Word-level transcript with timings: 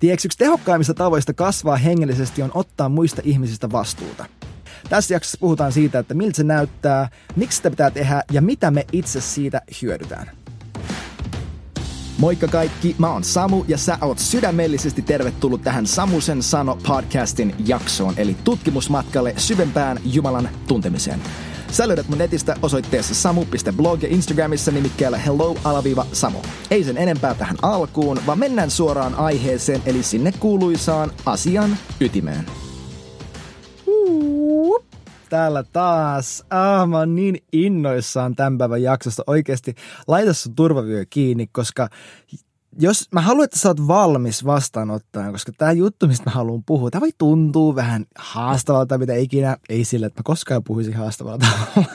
Tiedätkö, 0.00 0.26
yksi 0.26 0.38
tehokkaimmista 0.38 0.94
tavoista 0.94 1.32
kasvaa 1.34 1.76
hengellisesti 1.76 2.42
on 2.42 2.50
ottaa 2.54 2.88
muista 2.88 3.22
ihmisistä 3.24 3.72
vastuuta. 3.72 4.26
Tässä 4.88 5.14
jaksossa 5.14 5.38
puhutaan 5.40 5.72
siitä, 5.72 5.98
että 5.98 6.14
miltä 6.14 6.36
se 6.36 6.44
näyttää, 6.44 7.08
miksi 7.36 7.56
sitä 7.56 7.70
pitää 7.70 7.90
tehdä 7.90 8.22
ja 8.32 8.42
mitä 8.42 8.70
me 8.70 8.86
itse 8.92 9.20
siitä 9.20 9.62
hyödytään. 9.82 10.30
Moikka 12.18 12.48
kaikki, 12.48 12.96
mä 12.98 13.12
oon 13.12 13.24
Samu 13.24 13.64
ja 13.68 13.78
sä 13.78 13.98
oot 14.00 14.18
sydämellisesti 14.18 15.02
tervetullut 15.02 15.62
tähän 15.62 15.86
Samusen 15.86 16.42
sano 16.42 16.78
podcastin 16.86 17.54
jaksoon, 17.66 18.14
eli 18.16 18.36
tutkimusmatkalle 18.44 19.34
syvempään 19.36 19.98
Jumalan 20.04 20.48
tuntemiseen. 20.68 21.20
Sä 21.72 21.88
löydät 21.88 22.08
mun 22.08 22.18
netistä 22.18 22.56
osoitteessa 22.62 23.14
samu.blog 23.14 24.02
ja 24.02 24.08
Instagramissa 24.08 24.70
nimikkeellä 24.72 25.18
hello-samu. 25.18 26.38
Ei 26.70 26.84
sen 26.84 26.96
enempää 26.96 27.34
tähän 27.34 27.56
alkuun, 27.62 28.20
vaan 28.26 28.38
mennään 28.38 28.70
suoraan 28.70 29.14
aiheeseen, 29.14 29.82
eli 29.86 30.02
sinne 30.02 30.32
kuuluisaan 30.40 31.10
asian 31.26 31.76
ytimeen. 32.00 32.46
Täällä 35.28 35.64
taas. 35.72 36.44
Ah, 36.50 36.88
mä 36.88 36.98
oon 36.98 37.16
niin 37.16 37.38
innoissaan 37.52 38.36
tämän 38.36 38.58
päivän 38.58 38.82
jaksosta. 38.82 39.22
Oikeasti 39.26 39.74
laita 40.08 40.32
sun 40.32 40.54
turvavyö 40.54 41.04
kiinni, 41.10 41.46
koska 41.46 41.88
jos 42.78 43.08
mä 43.12 43.20
haluan, 43.20 43.44
että 43.44 43.58
sä 43.58 43.68
oot 43.68 43.86
valmis 43.88 44.44
vastaanottaa, 44.44 45.32
koska 45.32 45.52
tämä 45.58 45.72
juttu, 45.72 46.06
mistä 46.06 46.30
mä 46.30 46.34
haluan 46.34 46.62
puhua, 46.66 46.90
tämä 46.90 47.00
voi 47.00 47.12
tuntua 47.18 47.74
vähän 47.74 48.06
haastavalta, 48.18 48.98
mitä 48.98 49.14
ikinä. 49.14 49.56
Ei 49.68 49.84
sille, 49.84 50.06
että 50.06 50.20
mä 50.20 50.24
koskaan 50.24 50.64
puhuisin 50.64 50.94
haastavalla 50.94 51.38
tavalla. 51.46 51.90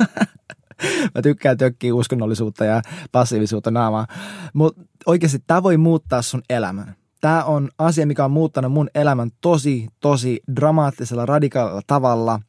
mä 1.16 1.22
tykkään 1.24 1.58
tökkiä 1.58 1.96
uskonnollisuutta 1.96 2.66
ja 2.66 2.82
passiivisuutta 3.12 3.72
naamaa. 3.72 4.08
Mutta 4.54 4.82
oikeasti 5.06 5.40
tämä 5.48 5.64
voi 5.64 5.78
muuttaa 5.78 6.22
sun 6.22 6.42
elämän. 6.50 6.96
Tämä 7.22 7.44
on 7.44 7.70
asia, 7.78 8.08
mikä 8.08 8.26
on 8.26 8.32
muuttanut 8.32 8.72
mun 8.72 8.90
elämän 8.96 9.30
tosi, 9.42 9.88
tosi 10.00 10.40
dramaattisella, 10.56 11.26
radikaalilla 11.26 11.82
tavalla. 11.88 12.40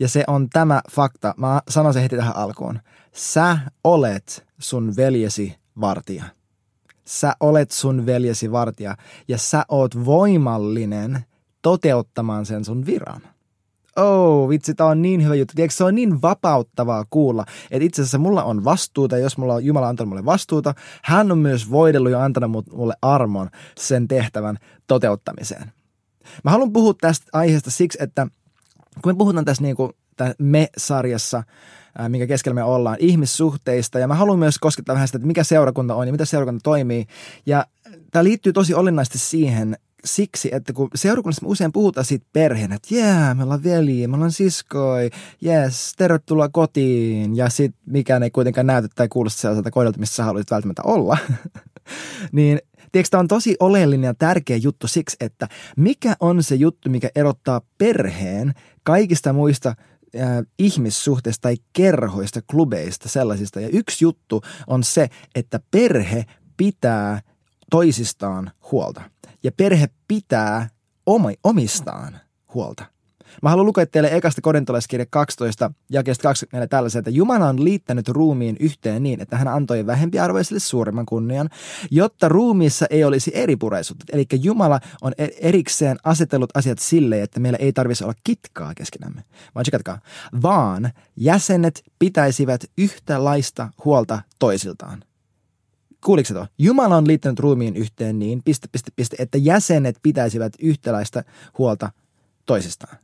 Ja 0.00 0.08
se 0.08 0.24
on 0.26 0.48
tämä 0.48 0.80
fakta. 0.90 1.34
Mä 1.36 1.62
sanon 1.68 1.92
se 1.92 2.02
heti 2.02 2.16
tähän 2.16 2.36
alkuun. 2.36 2.80
Sä 3.12 3.58
olet 3.84 4.46
sun 4.58 4.96
veljesi 4.96 5.56
vartija 5.80 6.37
sä 7.08 7.32
olet 7.40 7.70
sun 7.70 8.06
veljesi 8.06 8.52
vartija 8.52 8.96
ja 9.28 9.38
sä 9.38 9.64
oot 9.68 10.04
voimallinen 10.04 11.24
toteuttamaan 11.62 12.46
sen 12.46 12.64
sun 12.64 12.86
viran. 12.86 13.22
Oh, 13.96 14.48
vitsi, 14.48 14.74
tää 14.74 14.86
on 14.86 15.02
niin 15.02 15.24
hyvä 15.24 15.34
juttu. 15.34 15.52
Tiedätkö, 15.56 15.76
se 15.76 15.84
on 15.84 15.94
niin 15.94 16.22
vapauttavaa 16.22 17.04
kuulla, 17.10 17.44
että 17.70 17.84
itse 17.84 18.02
asiassa 18.02 18.18
mulla 18.18 18.42
on 18.42 18.64
vastuuta, 18.64 19.18
jos 19.18 19.38
mulla 19.38 19.54
on 19.54 19.64
Jumala 19.64 19.88
antanut 19.88 20.08
mulle 20.08 20.24
vastuuta, 20.24 20.74
hän 21.02 21.32
on 21.32 21.38
myös 21.38 21.70
voidellut 21.70 22.12
ja 22.12 22.24
antanut 22.24 22.66
mulle 22.72 22.94
armon 23.02 23.50
sen 23.78 24.08
tehtävän 24.08 24.56
toteuttamiseen. 24.86 25.72
Mä 26.44 26.50
haluan 26.50 26.72
puhua 26.72 26.94
tästä 27.00 27.26
aiheesta 27.32 27.70
siksi, 27.70 27.98
että 28.00 28.26
kun 29.02 29.12
me 29.12 29.16
puhutaan 29.18 29.44
tässä 29.44 29.62
niin 29.62 29.76
kuin 29.76 29.92
me-sarjassa– 30.38 31.42
minkä 32.08 32.26
keskellä 32.26 32.54
me 32.54 32.62
ollaan, 32.62 32.96
ihmissuhteista. 33.00 33.98
Ja 33.98 34.08
mä 34.08 34.14
haluan 34.14 34.38
myös 34.38 34.58
koskettaa 34.58 34.94
vähän 34.94 35.08
sitä, 35.08 35.16
että 35.16 35.26
mikä 35.26 35.44
seurakunta 35.44 35.94
on 35.94 36.06
ja 36.06 36.12
mitä 36.12 36.24
seurakunta 36.24 36.62
toimii. 36.62 37.06
Ja 37.46 37.66
tämä 38.10 38.24
liittyy 38.24 38.52
tosi 38.52 38.74
olennaisesti 38.74 39.18
siihen, 39.18 39.76
siksi, 40.04 40.48
että 40.52 40.72
kun 40.72 40.88
seurakunnassa 40.94 41.42
me 41.42 41.48
usein 41.48 41.72
puhutaan 41.72 42.04
siitä 42.04 42.26
perheen, 42.32 42.72
että 42.72 42.94
jää, 42.94 43.24
yeah, 43.24 43.36
me 43.36 43.42
ollaan 43.42 43.64
veli, 43.64 44.06
me 44.06 44.14
ollaan 44.14 44.32
siskoi, 44.32 45.10
yes, 45.46 45.92
tervetuloa 45.96 46.48
kotiin. 46.48 47.36
Ja 47.36 47.48
sitten 47.48 47.80
mikään 47.86 48.22
ei 48.22 48.30
kuitenkaan 48.30 48.66
näytä 48.66 48.88
tai 48.94 49.08
kuulosta 49.08 49.40
sellaiselta 49.40 49.70
kohdalta, 49.70 49.98
missä 49.98 50.16
sä 50.16 50.24
haluaisit 50.24 50.50
välttämättä 50.50 50.82
olla. 50.84 51.18
niin 52.32 52.58
Tiedätkö, 52.92 53.10
tämä 53.10 53.20
on 53.20 53.28
tosi 53.28 53.56
oleellinen 53.60 54.08
ja 54.08 54.14
tärkeä 54.14 54.56
juttu 54.56 54.86
siksi, 54.86 55.16
että 55.20 55.48
mikä 55.76 56.16
on 56.20 56.42
se 56.42 56.54
juttu, 56.54 56.90
mikä 56.90 57.10
erottaa 57.14 57.60
perheen 57.78 58.54
kaikista 58.82 59.32
muista 59.32 59.74
äh, 60.16 60.28
ihmissuhteista 60.58 61.42
tai 61.42 61.56
kerhoista, 61.72 62.40
klubeista, 62.50 63.08
sellaisista. 63.08 63.60
Ja 63.60 63.68
yksi 63.68 64.04
juttu 64.04 64.42
on 64.66 64.84
se, 64.84 65.08
että 65.34 65.60
perhe 65.70 66.24
pitää 66.56 67.22
toisistaan 67.70 68.50
huolta. 68.72 69.02
Ja 69.42 69.52
perhe 69.52 69.88
pitää 70.08 70.68
omistaan 71.44 72.20
huolta. 72.54 72.84
Mä 73.42 73.50
haluan 73.50 73.66
lukea 73.66 73.86
teille 73.86 74.08
ekasta 74.12 74.40
korintolaiskirja 74.40 75.06
12 75.10 75.70
jakeesta 75.90 76.22
24 76.22 76.66
tällaisen, 76.66 76.98
että 76.98 77.10
Jumala 77.10 77.48
on 77.48 77.64
liittänyt 77.64 78.08
ruumiin 78.08 78.56
yhteen 78.60 79.02
niin, 79.02 79.20
että 79.20 79.36
hän 79.36 79.48
antoi 79.48 79.86
vähempiarvoisille 79.86 80.60
suuremman 80.60 81.06
kunnian, 81.06 81.48
jotta 81.90 82.28
ruumiissa 82.28 82.86
ei 82.90 83.04
olisi 83.04 83.30
eripureisuutta. 83.34 84.04
Eli 84.12 84.26
Jumala 84.42 84.80
on 85.02 85.12
e- 85.18 85.28
erikseen 85.40 85.96
asetellut 86.04 86.56
asiat 86.56 86.78
sille, 86.78 87.22
että 87.22 87.40
meillä 87.40 87.58
ei 87.58 87.72
tarvitsisi 87.72 88.04
olla 88.04 88.14
kitkaa 88.24 88.74
keskenämme. 88.74 89.24
Vaan 89.54 89.64
tsekatkaa. 89.64 89.98
Vaan 90.42 90.90
jäsenet 91.16 91.82
pitäisivät 91.98 92.64
yhtälaista 92.78 93.68
huolta 93.84 94.22
toisiltaan 94.38 95.02
kuuliko 96.04 96.34
tuo? 96.34 96.46
Jumala 96.58 96.96
on 96.96 97.06
liittänyt 97.06 97.38
ruumiin 97.38 97.76
yhteen 97.76 98.18
niin, 98.18 98.42
piste, 98.42 98.68
piste, 98.72 98.90
piste, 98.96 99.16
että 99.18 99.38
jäsenet 99.38 99.96
pitäisivät 100.02 100.52
yhtäläistä 100.58 101.24
huolta 101.58 101.90
toisistaan. 102.46 102.98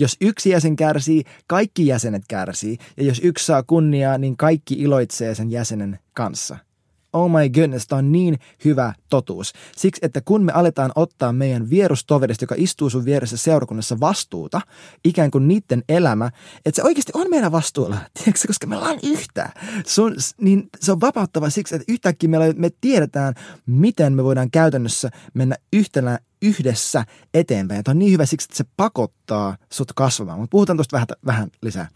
Jos 0.00 0.16
yksi 0.20 0.50
jäsen 0.50 0.76
kärsii, 0.76 1.24
kaikki 1.46 1.86
jäsenet 1.86 2.22
kärsii. 2.28 2.76
Ja 2.96 3.04
jos 3.04 3.20
yksi 3.24 3.46
saa 3.46 3.62
kunniaa, 3.62 4.18
niin 4.18 4.36
kaikki 4.36 4.74
iloitsee 4.74 5.34
sen 5.34 5.50
jäsenen 5.50 5.98
kanssa– 6.14 6.56
oh 7.12 7.30
my 7.30 7.48
goodness, 7.48 7.86
tämä 7.86 7.98
on 7.98 8.12
niin 8.12 8.38
hyvä 8.64 8.94
totuus. 9.08 9.52
Siksi, 9.76 10.00
että 10.04 10.20
kun 10.20 10.44
me 10.44 10.52
aletaan 10.52 10.92
ottaa 10.94 11.32
meidän 11.32 11.70
vierustoverista, 11.70 12.42
joka 12.42 12.54
istuu 12.58 12.90
sun 12.90 13.04
vieressä 13.04 13.36
seurakunnassa 13.36 14.00
vastuuta, 14.00 14.60
ikään 15.04 15.30
kuin 15.30 15.48
niiden 15.48 15.84
elämä, 15.88 16.30
että 16.66 16.76
se 16.76 16.82
oikeasti 16.82 17.12
on 17.14 17.30
meidän 17.30 17.52
vastuulla, 17.52 17.96
tiedätkö, 18.14 18.46
koska 18.46 18.66
me 18.66 18.76
ollaan 18.76 18.98
yhtä. 19.02 19.48
Sun, 19.86 20.16
niin 20.40 20.68
se 20.80 20.92
on 20.92 21.00
vapauttava 21.00 21.50
siksi, 21.50 21.74
että 21.74 21.92
yhtäkkiä 21.92 22.30
me, 22.30 22.52
me 22.56 22.70
tiedetään, 22.80 23.34
miten 23.66 24.12
me 24.12 24.24
voidaan 24.24 24.50
käytännössä 24.50 25.10
mennä 25.34 25.56
yhtenä 25.72 26.18
yhdessä 26.42 27.04
eteenpäin. 27.34 27.84
Tämä 27.84 27.92
on 27.92 27.98
niin 27.98 28.12
hyvä 28.12 28.26
siksi, 28.26 28.44
että 28.44 28.56
se 28.56 28.64
pakottaa 28.76 29.56
sut 29.72 29.92
kasvamaan. 29.92 30.38
Mutta 30.38 30.50
puhutaan 30.50 30.76
tuosta 30.76 30.94
vähän, 30.94 31.08
vähän 31.26 31.50
lisää 31.62 31.88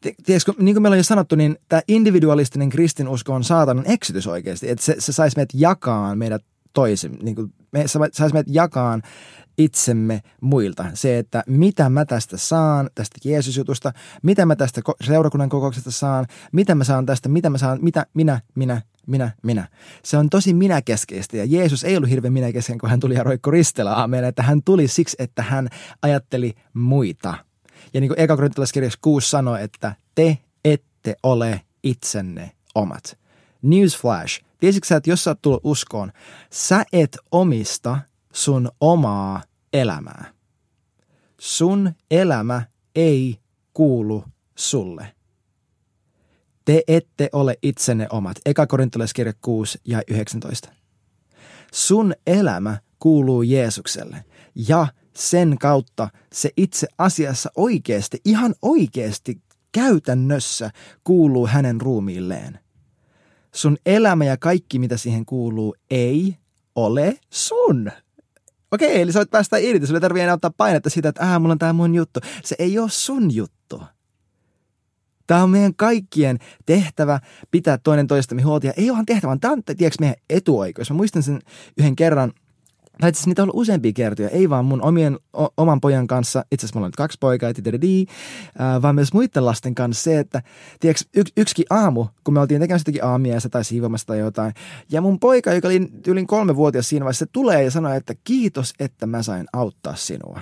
tiedätkö, 0.00 0.52
niin 0.58 0.74
kuin 0.74 0.82
meillä 0.82 0.94
on 0.94 0.98
jo 0.98 1.04
sanottu, 1.04 1.36
niin 1.36 1.56
tämä 1.68 1.82
individualistinen 1.88 2.68
kristinusko 2.68 3.32
on 3.32 3.44
saatanan 3.44 3.84
eksytys 3.86 4.26
oikeasti. 4.26 4.70
Että 4.70 4.84
se, 4.84 4.96
se 4.98 5.12
saisi 5.12 5.36
meidät 5.36 5.50
jakaa 5.54 6.14
meidät 6.14 6.42
toisin, 6.72 7.18
niin 7.22 7.34
kuin 7.34 7.52
me 7.72 7.84
saisi 8.12 8.32
meidät 8.32 8.54
jakaa 8.54 9.00
itsemme 9.58 10.20
muilta. 10.40 10.84
Se, 10.94 11.18
että 11.18 11.44
mitä 11.46 11.88
mä 11.88 12.04
tästä 12.04 12.36
saan, 12.36 12.90
tästä 12.94 13.18
Jeesusjutusta, 13.24 13.92
mitä 14.22 14.46
mä 14.46 14.56
tästä 14.56 14.80
seurakunnan 15.04 15.48
kokouksesta 15.48 15.90
saan, 15.90 16.26
mitä 16.52 16.74
mä 16.74 16.84
saan 16.84 17.06
tästä, 17.06 17.28
mitä 17.28 17.50
mä 17.50 17.58
saan, 17.58 17.78
mitä 17.82 18.06
minä, 18.14 18.40
minä, 18.54 18.82
minä, 19.06 19.30
minä. 19.42 19.68
Se 20.04 20.16
on 20.16 20.30
tosi 20.30 20.54
minäkeskeistä 20.54 21.36
ja 21.36 21.44
Jeesus 21.44 21.84
ei 21.84 21.96
ollut 21.96 22.10
hirveän 22.10 22.32
minäkesken, 22.32 22.78
kun 22.78 22.90
hän 22.90 23.00
tuli 23.00 23.14
ja 23.14 23.22
roikko 23.22 23.50
ristellä 23.50 23.94
aamen, 23.94 24.24
että 24.24 24.42
hän 24.42 24.62
tuli 24.62 24.88
siksi, 24.88 25.16
että 25.18 25.42
hän 25.42 25.68
ajatteli 26.02 26.54
muita– 26.74 27.34
ja 27.94 28.00
niin 28.00 28.08
kuin 28.08 28.20
Eka 28.20 28.36
6 29.00 29.30
sanoi, 29.30 29.62
että 29.62 29.94
te 30.14 30.38
ette 30.64 31.16
ole 31.22 31.60
itsenne 31.82 32.52
omat. 32.74 33.18
Newsflash. 33.62 34.42
Tiesitkö 34.60 34.86
sä, 34.86 34.96
että 34.96 35.10
jos 35.10 35.24
sä 35.24 35.30
oot 35.30 35.42
tullut 35.42 35.60
uskoon, 35.64 36.12
sä 36.50 36.84
et 36.92 37.18
omista 37.32 37.98
sun 38.32 38.70
omaa 38.80 39.42
elämää. 39.72 40.24
Sun 41.40 41.92
elämä 42.10 42.62
ei 42.94 43.38
kuulu 43.72 44.24
sulle. 44.56 45.14
Te 46.64 46.82
ette 46.88 47.28
ole 47.32 47.54
itsenne 47.62 48.06
omat. 48.10 48.36
Eka 48.46 48.66
korintolaiskirja 48.66 49.32
6 49.40 49.80
ja 49.84 50.02
19. 50.08 50.68
Sun 51.72 52.14
elämä 52.26 52.78
kuuluu 52.98 53.42
Jeesukselle 53.42 54.24
ja 54.54 54.86
sen 55.14 55.58
kautta 55.58 56.08
se 56.32 56.50
itse 56.56 56.86
asiassa 56.98 57.50
oikeasti, 57.56 58.20
ihan 58.24 58.54
oikeasti 58.62 59.40
käytännössä 59.72 60.70
kuuluu 61.04 61.46
hänen 61.46 61.80
ruumiilleen. 61.80 62.58
Sun 63.54 63.76
elämä 63.86 64.24
ja 64.24 64.36
kaikki, 64.36 64.78
mitä 64.78 64.96
siihen 64.96 65.24
kuuluu, 65.24 65.74
ei 65.90 66.36
ole 66.74 67.18
sun. 67.30 67.90
Okei, 68.70 69.00
eli 69.00 69.12
sä 69.12 69.18
voit 69.18 69.30
päästä 69.30 69.56
irti. 69.56 69.86
Sulla 69.86 69.96
ei 69.96 70.00
tarvitse 70.00 70.22
enää 70.22 70.34
ottaa 70.34 70.50
painetta 70.56 70.90
siitä, 70.90 71.08
että 71.08 71.34
äh, 71.34 71.40
mulla 71.40 71.52
on 71.52 71.58
tää 71.58 71.72
mun 71.72 71.94
juttu. 71.94 72.20
Se 72.44 72.56
ei 72.58 72.78
ole 72.78 72.90
sun 72.90 73.34
juttu. 73.34 73.82
Tämä 75.26 75.42
on 75.42 75.50
meidän 75.50 75.74
kaikkien 75.74 76.38
tehtävä 76.66 77.20
pitää 77.50 77.78
toinen 77.78 78.06
toistamme 78.06 78.42
huolta. 78.42 78.66
Ja 78.66 78.72
ei 78.76 78.90
olehan 78.90 79.06
tehtävä, 79.06 79.28
vaan 79.28 79.40
tämä 79.40 79.52
on 79.52 79.62
tiedätkö, 79.64 79.96
meidän 80.00 80.16
etuoikeus. 80.30 80.90
Mä 80.90 80.96
muistan 80.96 81.22
sen 81.22 81.40
yhden 81.76 81.96
kerran– 81.96 82.32
tai 83.00 83.14
siis 83.14 83.26
niitä 83.26 83.42
on 83.42 83.44
ollut 83.44 83.60
useampia 83.60 83.92
kertoja, 83.92 84.28
ei 84.28 84.50
vaan 84.50 84.64
mun 84.64 84.82
omien, 84.82 85.18
o, 85.36 85.48
oman 85.56 85.80
pojan 85.80 86.06
kanssa, 86.06 86.44
itse 86.52 86.64
asiassa 86.64 86.78
mulla 86.78 86.86
on 86.86 86.88
nyt 86.88 86.96
kaksi 86.96 87.18
poikaa, 87.20 87.50
äh, 87.50 88.82
vaan 88.82 88.94
myös 88.94 89.12
muiden 89.12 89.46
lasten 89.46 89.74
kanssa 89.74 90.02
se, 90.02 90.18
että 90.18 90.42
tiedätkö, 90.80 91.04
yks, 91.16 91.32
yksikin 91.36 91.64
aamu, 91.70 92.06
kun 92.24 92.34
me 92.34 92.40
oltiin 92.40 92.60
tekemässä 92.60 92.82
jotakin 92.82 93.04
aamiaista 93.04 93.48
tai 93.48 93.64
siivomassa 93.64 94.06
tai 94.06 94.18
jotain, 94.18 94.54
ja 94.90 95.00
mun 95.00 95.20
poika, 95.20 95.54
joka 95.54 95.68
oli 95.68 95.88
yli 96.06 96.26
kolme 96.26 96.56
vuotias 96.56 96.88
siinä 96.88 97.04
vaiheessa, 97.04 97.24
se 97.24 97.30
tulee 97.32 97.64
ja 97.64 97.70
sanoo, 97.70 97.92
että 97.92 98.14
kiitos, 98.24 98.74
että 98.78 99.06
mä 99.06 99.22
sain 99.22 99.46
auttaa 99.52 99.96
sinua 99.96 100.40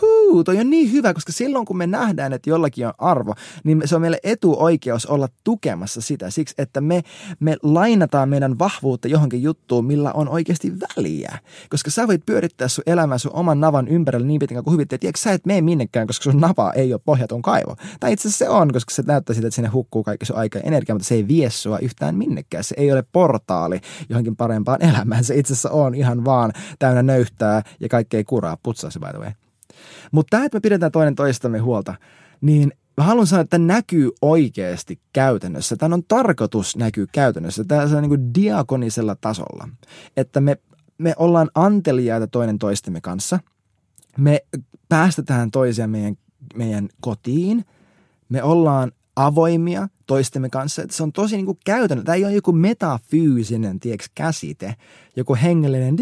huu, 0.00 0.44
toi 0.44 0.58
on 0.58 0.70
niin 0.70 0.92
hyvä, 0.92 1.14
koska 1.14 1.32
silloin 1.32 1.66
kun 1.66 1.76
me 1.76 1.86
nähdään, 1.86 2.32
että 2.32 2.50
jollakin 2.50 2.86
on 2.86 2.92
arvo, 2.98 3.34
niin 3.64 3.82
se 3.84 3.94
on 3.94 4.00
meille 4.00 4.18
etuoikeus 4.22 5.06
olla 5.06 5.28
tukemassa 5.44 6.00
sitä 6.00 6.30
siksi, 6.30 6.54
että 6.58 6.80
me, 6.80 7.02
me 7.40 7.56
lainataan 7.62 8.28
meidän 8.28 8.58
vahvuutta 8.58 9.08
johonkin 9.08 9.42
juttuun, 9.42 9.84
millä 9.84 10.12
on 10.12 10.28
oikeasti 10.28 10.72
väliä. 10.80 11.38
Koska 11.70 11.90
sä 11.90 12.06
voit 12.06 12.26
pyörittää 12.26 12.68
sun 12.68 12.84
elämää 12.86 13.18
sun 13.18 13.34
oman 13.34 13.60
navan 13.60 13.88
ympärillä 13.88 14.26
niin 14.26 14.38
pitkään 14.38 14.64
kuin 14.64 14.72
hyvin, 14.72 14.86
että 14.90 15.10
sä 15.16 15.32
et 15.32 15.46
mene 15.46 15.60
minnekään, 15.60 16.06
koska 16.06 16.22
sun 16.22 16.40
napa 16.40 16.72
ei 16.72 16.92
ole 16.92 17.00
pohjaton 17.04 17.42
kaivo. 17.42 17.76
Tai 18.00 18.12
itse 18.12 18.28
asiassa 18.28 18.44
se 18.44 18.48
on, 18.48 18.72
koska 18.72 18.94
se 18.94 19.02
näyttää 19.06 19.34
siltä, 19.34 19.48
että 19.48 19.54
sinne 19.54 19.68
hukkuu 19.68 20.02
kaikki 20.02 20.26
sun 20.26 20.36
aika 20.36 20.58
ja 20.58 20.64
energia, 20.64 20.94
mutta 20.94 21.08
se 21.08 21.14
ei 21.14 21.28
vie 21.28 21.50
sua 21.50 21.78
yhtään 21.78 22.14
minnekään. 22.14 22.64
Se 22.64 22.74
ei 22.78 22.92
ole 22.92 23.04
portaali 23.12 23.80
johonkin 24.08 24.36
parempaan 24.36 24.82
elämään. 24.82 25.24
Se 25.24 25.34
itse 25.34 25.52
asiassa 25.52 25.70
on 25.70 25.94
ihan 25.94 26.24
vaan 26.24 26.52
täynnä 26.78 27.02
nöyhtää 27.02 27.62
ja 27.80 27.88
kaikkea 27.88 28.24
kuraa. 28.24 28.56
Putsaa 28.62 28.90
se 28.90 28.98
by 28.98 29.06
the 29.06 29.18
way. 29.18 29.39
Mutta 30.12 30.30
tämä, 30.30 30.44
että 30.44 30.56
me 30.56 30.60
pidetään 30.60 30.92
toinen 30.92 31.14
toistamme 31.14 31.58
huolta, 31.58 31.94
niin 32.40 32.72
mä 32.96 33.04
haluan 33.04 33.26
sanoa, 33.26 33.40
että 33.40 33.50
tämä 33.50 33.66
näkyy 33.66 34.10
oikeasti 34.22 35.00
käytännössä. 35.12 35.76
Tämä 35.76 35.94
on 35.94 36.04
tarkoitus 36.08 36.76
näkyy 36.76 37.06
käytännössä. 37.12 37.64
Tämä 37.64 37.82
on 37.82 37.90
niin 37.90 38.08
kuin 38.08 38.34
diakonisella 38.34 39.16
tasolla. 39.20 39.68
Että 40.16 40.40
me, 40.40 40.56
me 40.98 41.14
ollaan 41.16 41.50
anteliaita 41.54 42.26
toinen 42.26 42.58
toistemme 42.58 43.00
kanssa. 43.00 43.40
Me 44.18 44.40
päästetään 44.88 45.50
toisia 45.50 45.88
meidän, 45.88 46.16
meidän 46.54 46.88
kotiin. 47.00 47.64
Me 48.28 48.42
ollaan 48.42 48.92
avoimia 49.26 49.88
toistemme 50.06 50.48
kanssa. 50.48 50.82
Että 50.82 50.96
se 50.96 51.02
on 51.02 51.12
tosi 51.12 51.36
niin 51.36 51.46
kuin 51.46 51.58
käytännön. 51.64 52.04
Tämä 52.04 52.16
ei 52.16 52.24
ole 52.24 52.34
joku 52.34 52.52
metafyysinen 52.52 53.80
tieks, 53.80 54.10
käsite, 54.14 54.74
joku 55.16 55.36
hengellinen 55.42 55.96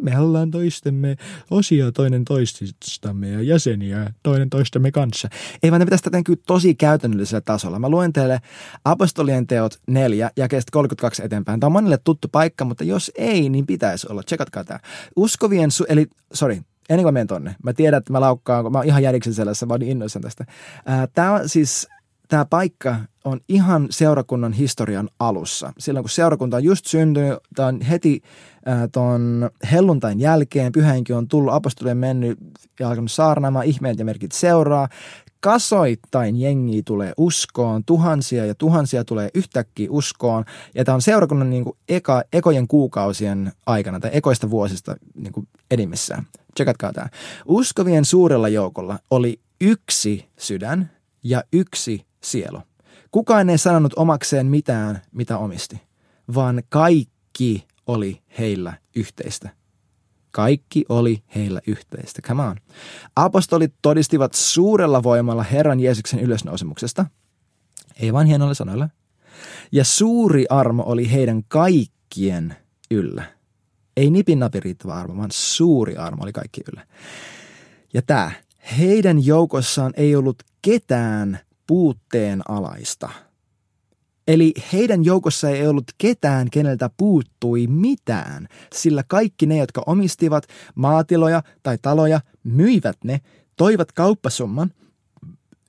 me 0.00 0.18
ollaan 0.18 0.50
toistemme 0.50 1.16
osia 1.50 1.92
toinen 1.92 2.24
toististamme 2.24 3.28
ja 3.28 3.42
jäseniä 3.42 4.12
toinen 4.22 4.50
toistemme 4.50 4.92
kanssa. 4.92 5.28
Ei 5.62 5.70
vaan 5.70 5.80
ne 5.80 5.86
pitäisi 5.86 6.04
tätä 6.04 6.16
niin 6.16 6.42
tosi 6.46 6.74
käytännöllisellä 6.74 7.40
tasolla. 7.40 7.78
Mä 7.78 7.88
luen 7.88 8.12
teille 8.12 8.40
apostolien 8.84 9.46
teot 9.46 9.78
4 9.86 10.30
ja 10.36 10.48
32 10.72 11.22
eteenpäin. 11.24 11.60
Tämä 11.60 11.68
on 11.68 11.72
monelle 11.72 11.98
tuttu 12.04 12.28
paikka, 12.32 12.64
mutta 12.64 12.84
jos 12.84 13.12
ei, 13.14 13.48
niin 13.48 13.66
pitäisi 13.66 14.06
olla. 14.10 14.22
Tsekatkaa 14.22 14.64
tämä. 14.64 14.80
Uskovien, 15.16 15.70
su- 15.70 15.86
eli 15.88 16.06
sorry, 16.32 16.54
ennen 16.88 17.04
kuin 17.04 17.04
mä 17.04 17.12
menen 17.12 17.26
tonne. 17.26 17.56
Mä 17.62 17.72
tiedän, 17.72 17.98
että 17.98 18.12
mä 18.12 18.20
laukkaan, 18.20 18.72
mä 18.72 18.78
oon 18.78 18.86
ihan 18.86 19.02
järjeksen 19.02 19.34
sellaisessa, 19.34 19.66
mä 19.66 19.74
oon 19.74 19.80
niin 19.80 20.02
tästä. 20.20 20.44
Tämä 21.14 21.32
on 21.32 21.48
siis 21.48 21.88
tämä 22.34 22.44
paikka 22.44 22.96
on 23.24 23.40
ihan 23.48 23.86
seurakunnan 23.90 24.52
historian 24.52 25.08
alussa. 25.18 25.72
Silloin 25.78 26.02
kun 26.02 26.10
seurakunta 26.10 26.56
on 26.56 26.64
just 26.64 26.86
syntynyt, 26.86 27.38
tämä 27.54 27.68
on 27.68 27.80
heti 27.80 28.22
äh, 28.68 28.78
tuon 28.92 29.50
helluntain 29.72 30.20
jälkeen, 30.20 30.72
pyhänki 30.72 31.12
on 31.12 31.28
tullut, 31.28 31.54
apostolien 31.54 31.96
mennyt 31.96 32.38
ja 32.80 32.88
alkanut 32.88 33.12
saarnaamaan, 33.12 33.66
ihmeet 33.66 33.98
ja 33.98 34.04
merkit 34.04 34.32
seuraa. 34.32 34.88
Kasoittain 35.40 36.40
jengi 36.40 36.82
tulee 36.82 37.12
uskoon, 37.16 37.84
tuhansia 37.84 38.46
ja 38.46 38.54
tuhansia 38.54 39.04
tulee 39.04 39.28
yhtäkkiä 39.34 39.88
uskoon. 39.90 40.44
Ja 40.74 40.84
tämä 40.84 40.94
on 40.94 41.02
seurakunnan 41.02 41.50
niin 41.50 41.64
kuin 41.64 41.76
eka, 41.88 42.22
ekojen 42.32 42.68
kuukausien 42.68 43.52
aikana 43.66 44.00
tai 44.00 44.10
ekoista 44.12 44.50
vuosista 44.50 44.96
niin 45.14 45.32
kuin 45.32 45.48
edimmissään. 45.70 46.26
Tsekatkaa 46.54 46.92
tämä. 46.92 47.06
Uskovien 47.46 48.04
suurella 48.04 48.48
joukolla 48.48 48.98
oli 49.10 49.40
yksi 49.60 50.28
sydän 50.38 50.90
ja 51.24 51.44
yksi 51.52 52.06
sielu. 52.24 52.60
Kukaan 53.10 53.50
ei 53.50 53.58
sanonut 53.58 53.92
omakseen 53.96 54.46
mitään, 54.46 55.02
mitä 55.12 55.38
omisti, 55.38 55.82
vaan 56.34 56.62
kaikki 56.68 57.66
oli 57.86 58.22
heillä 58.38 58.72
yhteistä. 58.96 59.50
Kaikki 60.30 60.84
oli 60.88 61.22
heillä 61.34 61.60
yhteistä. 61.66 62.22
Come 62.22 62.42
on. 62.42 62.56
Apostolit 63.16 63.74
todistivat 63.82 64.34
suurella 64.34 65.02
voimalla 65.02 65.42
Herran 65.42 65.80
Jeesuksen 65.80 66.20
ylösnousemuksesta. 66.20 67.06
Ei 68.00 68.12
vain 68.12 68.26
hienoilla 68.26 68.54
sanoilla. 68.54 68.88
Ja 69.72 69.84
suuri 69.84 70.46
armo 70.50 70.82
oli 70.86 71.12
heidän 71.12 71.42
kaikkien 71.48 72.56
yllä. 72.90 73.24
Ei 73.96 74.10
nipin 74.10 74.38
napi 74.38 74.60
riittävä 74.60 74.94
armo, 74.94 75.16
vaan 75.16 75.30
suuri 75.32 75.96
armo 75.96 76.22
oli 76.22 76.32
kaikki 76.32 76.60
yllä. 76.72 76.86
Ja 77.94 78.02
tämä, 78.02 78.30
heidän 78.78 79.26
joukossaan 79.26 79.92
ei 79.96 80.16
ollut 80.16 80.42
ketään 80.62 81.38
puutteen 81.66 82.42
alaista. 82.48 83.08
Eli 84.28 84.54
heidän 84.72 85.04
joukossa 85.04 85.50
ei 85.50 85.66
ollut 85.66 85.84
ketään, 85.98 86.50
keneltä 86.50 86.90
puuttui 86.96 87.66
mitään, 87.66 88.48
sillä 88.74 89.04
kaikki 89.08 89.46
ne, 89.46 89.56
jotka 89.56 89.82
omistivat 89.86 90.46
maatiloja 90.74 91.42
tai 91.62 91.78
taloja, 91.82 92.20
myivät 92.44 92.96
ne, 93.04 93.20
toivat 93.56 93.92
kauppasumman 93.92 94.70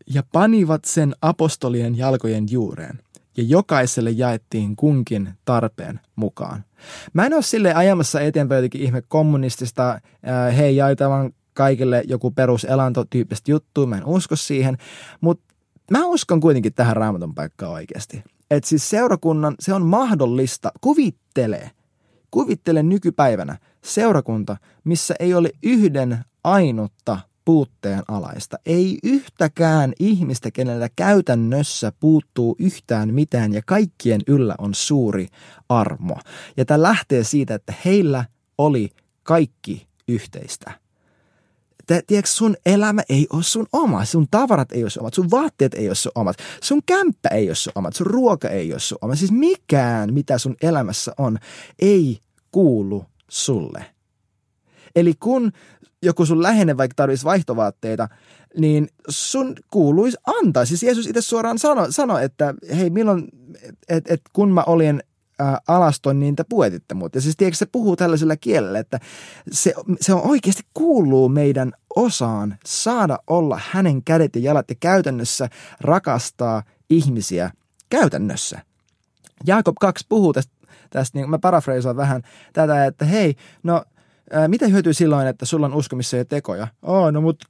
ja 0.08 0.24
panivat 0.32 0.86
sen 0.86 1.16
apostolien 1.22 1.98
jalkojen 1.98 2.46
juureen. 2.52 3.00
Ja 3.38 3.44
jokaiselle 3.44 4.12
jaettiin 4.12 4.76
kunkin 4.76 5.30
tarpeen 5.46 6.00
mukaan. 6.16 6.64
Mä 7.14 7.26
en 7.26 7.34
ole 7.34 7.42
sille 7.42 7.74
ajamassa 7.74 8.22
eteenpäin 8.22 8.58
jotenkin 8.58 8.82
ihme 8.82 9.02
kommunistista, 9.08 9.92
äh, 9.92 10.58
hei 10.58 10.76
jaetaan 10.76 11.32
kaikille 11.54 12.04
joku 12.08 12.32
peruselantotyyppistä 12.32 13.52
juttua, 13.52 13.86
mä 13.86 13.98
en 13.98 14.06
usko 14.06 14.36
siihen, 14.36 14.78
mutta 15.22 15.55
mä 15.92 16.06
uskon 16.06 16.40
kuitenkin 16.40 16.74
tähän 16.74 16.98
raamatun 16.98 17.36
paikkaan 17.36 17.72
oikeasti. 17.72 18.24
Että 18.52 18.70
siis 18.70 18.90
seurakunnan, 18.90 19.56
se 19.60 19.74
on 19.74 19.86
mahdollista, 19.86 20.72
kuvittele, 20.82 21.72
kuvittele 22.32 22.84
nykypäivänä 22.84 23.58
seurakunta, 23.84 24.58
missä 24.84 25.16
ei 25.20 25.34
ole 25.34 25.52
yhden 25.64 26.18
ainutta 26.44 27.20
puutteen 27.46 28.04
alaista. 28.08 28.58
Ei 28.66 29.00
yhtäkään 29.04 29.94
ihmistä, 30.00 30.52
kenellä 30.52 30.90
käytännössä 30.96 31.92
puuttuu 32.00 32.56
yhtään 32.60 33.14
mitään 33.14 33.54
ja 33.54 33.62
kaikkien 33.66 34.22
yllä 34.28 34.56
on 34.58 34.74
suuri 34.74 35.28
armo. 35.70 36.18
Ja 36.58 36.66
tämä 36.66 36.82
lähtee 36.82 37.24
siitä, 37.24 37.56
että 37.56 37.74
heillä 37.86 38.26
oli 38.58 38.90
kaikki 39.24 39.88
yhteistä 40.08 40.85
tiedätkö, 41.86 42.30
sun 42.30 42.56
elämä 42.66 43.02
ei 43.10 43.28
ole 43.34 43.44
sun 43.44 43.68
oma, 43.74 44.06
sun 44.06 44.28
tavarat 44.32 44.72
ei 44.72 44.84
ole 44.84 44.90
sun 44.90 45.02
omat, 45.04 45.14
sun 45.14 45.32
vaatteet 45.32 45.74
ei 45.74 45.88
ole 45.88 45.96
sun 45.96 46.12
omat, 46.16 46.38
sun 46.64 46.82
kämppä 46.86 47.30
ei 47.30 47.50
ole 47.50 47.56
sun 47.56 47.74
omat, 47.76 47.96
sun 47.96 48.08
ruoka 48.08 48.50
ei 48.50 48.74
ole 48.74 48.80
sun 48.80 48.98
oma. 49.02 49.16
Siis 49.16 49.32
mikään, 49.32 50.14
mitä 50.14 50.38
sun 50.38 50.56
elämässä 50.62 51.14
on, 51.18 51.38
ei 51.80 52.20
kuulu 52.52 53.06
sulle. 53.30 53.86
Eli 54.96 55.14
kun 55.20 55.52
joku 56.02 56.26
sun 56.26 56.44
läheinen 56.44 56.78
vaikka 56.78 56.96
tarvitsisi 56.96 57.26
vaihtovaatteita, 57.26 58.10
niin 58.58 58.88
sun 59.10 59.56
kuuluisi 59.72 60.18
antaa. 60.26 60.66
Siis 60.66 60.84
Jeesus 60.84 61.08
itse 61.08 61.22
suoraan 61.22 61.60
sanoi, 61.60 61.94
sano, 61.94 62.18
että 62.18 62.54
hei 62.78 62.90
milloin, 62.90 63.28
että 63.90 64.14
et 64.14 64.22
kun 64.34 64.52
mä 64.52 64.64
olin 64.68 65.04
ää, 65.40 65.60
alaston, 65.68 66.20
niin 66.20 66.36
te 66.36 66.44
puetitte 66.50 66.96
mut. 66.96 67.16
Ja 67.16 67.22
siis 67.22 67.38
tiedätkö, 67.38 67.58
se 67.58 67.66
puhuu 67.66 67.96
tällaisella 67.96 68.38
kielellä, 68.38 68.80
että 68.80 69.00
se, 69.52 69.74
se 70.02 70.14
on 70.14 70.22
oikeasti 70.30 70.64
kuuluu 70.74 71.30
meidän 71.30 71.74
osaan 71.96 72.58
saada 72.66 73.20
olla 73.28 73.60
hänen 73.72 74.04
kädet 74.04 74.36
ja 74.36 74.42
jalat 74.42 74.70
ja 74.70 74.76
käytännössä 74.80 75.50
rakastaa 75.82 76.64
ihmisiä 76.90 77.52
käytännössä. 77.90 78.62
Jaakob 79.48 79.76
2 79.80 80.06
puhuu 80.10 80.34
tästä, 80.34 80.54
tästä 80.90 81.18
niin 81.18 81.30
mä 81.30 81.40
parafreisaan 81.40 81.96
vähän 81.96 82.22
tätä, 82.54 82.86
että 82.86 83.06
hei, 83.06 83.36
no 83.64 83.84
mitä 84.48 84.68
hyötyy 84.68 84.94
silloin, 84.94 85.28
että 85.28 85.46
sulla 85.46 85.66
on 85.66 85.74
usko, 85.74 85.96
missä 85.96 86.18
ei 86.18 86.26
tekoja? 86.26 86.68
Aa, 86.82 87.12
no 87.12 87.22
mut 87.22 87.46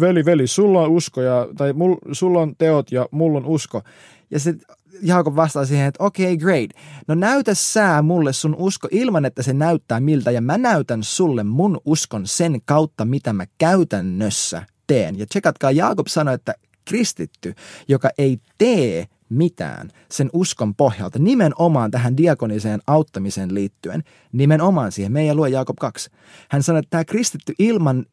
veli, 0.00 0.24
veli, 0.24 0.46
sulla 0.46 0.82
on 0.82 0.90
uskoja, 0.90 1.48
tai 1.56 1.72
mul, 1.72 1.96
sulla 2.12 2.40
on 2.40 2.56
teot 2.58 2.92
ja 2.92 3.08
mulla 3.10 3.38
on 3.38 3.46
usko. 3.46 3.82
Ja 4.30 4.40
se 4.40 4.54
Jaakob 5.02 5.36
vastaa 5.36 5.66
siihen, 5.66 5.86
että 5.86 6.04
okei, 6.04 6.32
okay, 6.32 6.36
great. 6.36 6.70
No 7.08 7.14
näytä 7.14 7.54
sä 7.54 8.02
mulle 8.02 8.32
sun 8.32 8.56
usko 8.58 8.88
ilman, 8.90 9.24
että 9.24 9.42
se 9.42 9.52
näyttää 9.52 10.00
miltä, 10.00 10.30
ja 10.30 10.40
mä 10.40 10.58
näytän 10.58 11.02
sulle 11.02 11.44
mun 11.44 11.80
uskon 11.84 12.26
sen 12.26 12.60
kautta, 12.64 13.04
mitä 13.04 13.32
mä 13.32 13.46
käytännössä 13.58 14.66
teen. 14.86 15.18
Ja 15.18 15.26
tsekatkaa, 15.26 15.70
Jaakob 15.70 16.06
sanoi, 16.06 16.34
että 16.34 16.54
kristitty, 16.84 17.54
joka 17.88 18.10
ei 18.18 18.38
tee 18.58 19.06
mitään 19.28 19.90
sen 20.10 20.30
uskon 20.32 20.74
pohjalta, 20.74 21.18
nimenomaan 21.18 21.90
tähän 21.90 22.16
diakoniseen 22.16 22.80
auttamiseen 22.86 23.54
liittyen, 23.54 24.02
nimenomaan 24.32 24.92
siihen. 24.92 25.12
Meidän 25.12 25.36
lue 25.36 25.48
Jaakob 25.48 25.76
2. 25.80 26.10
Hän 26.50 26.62
sanoi, 26.62 26.78
että 26.78 26.90
tämä 26.90 27.04
kristitty 27.04 27.54
ilman 27.58 28.06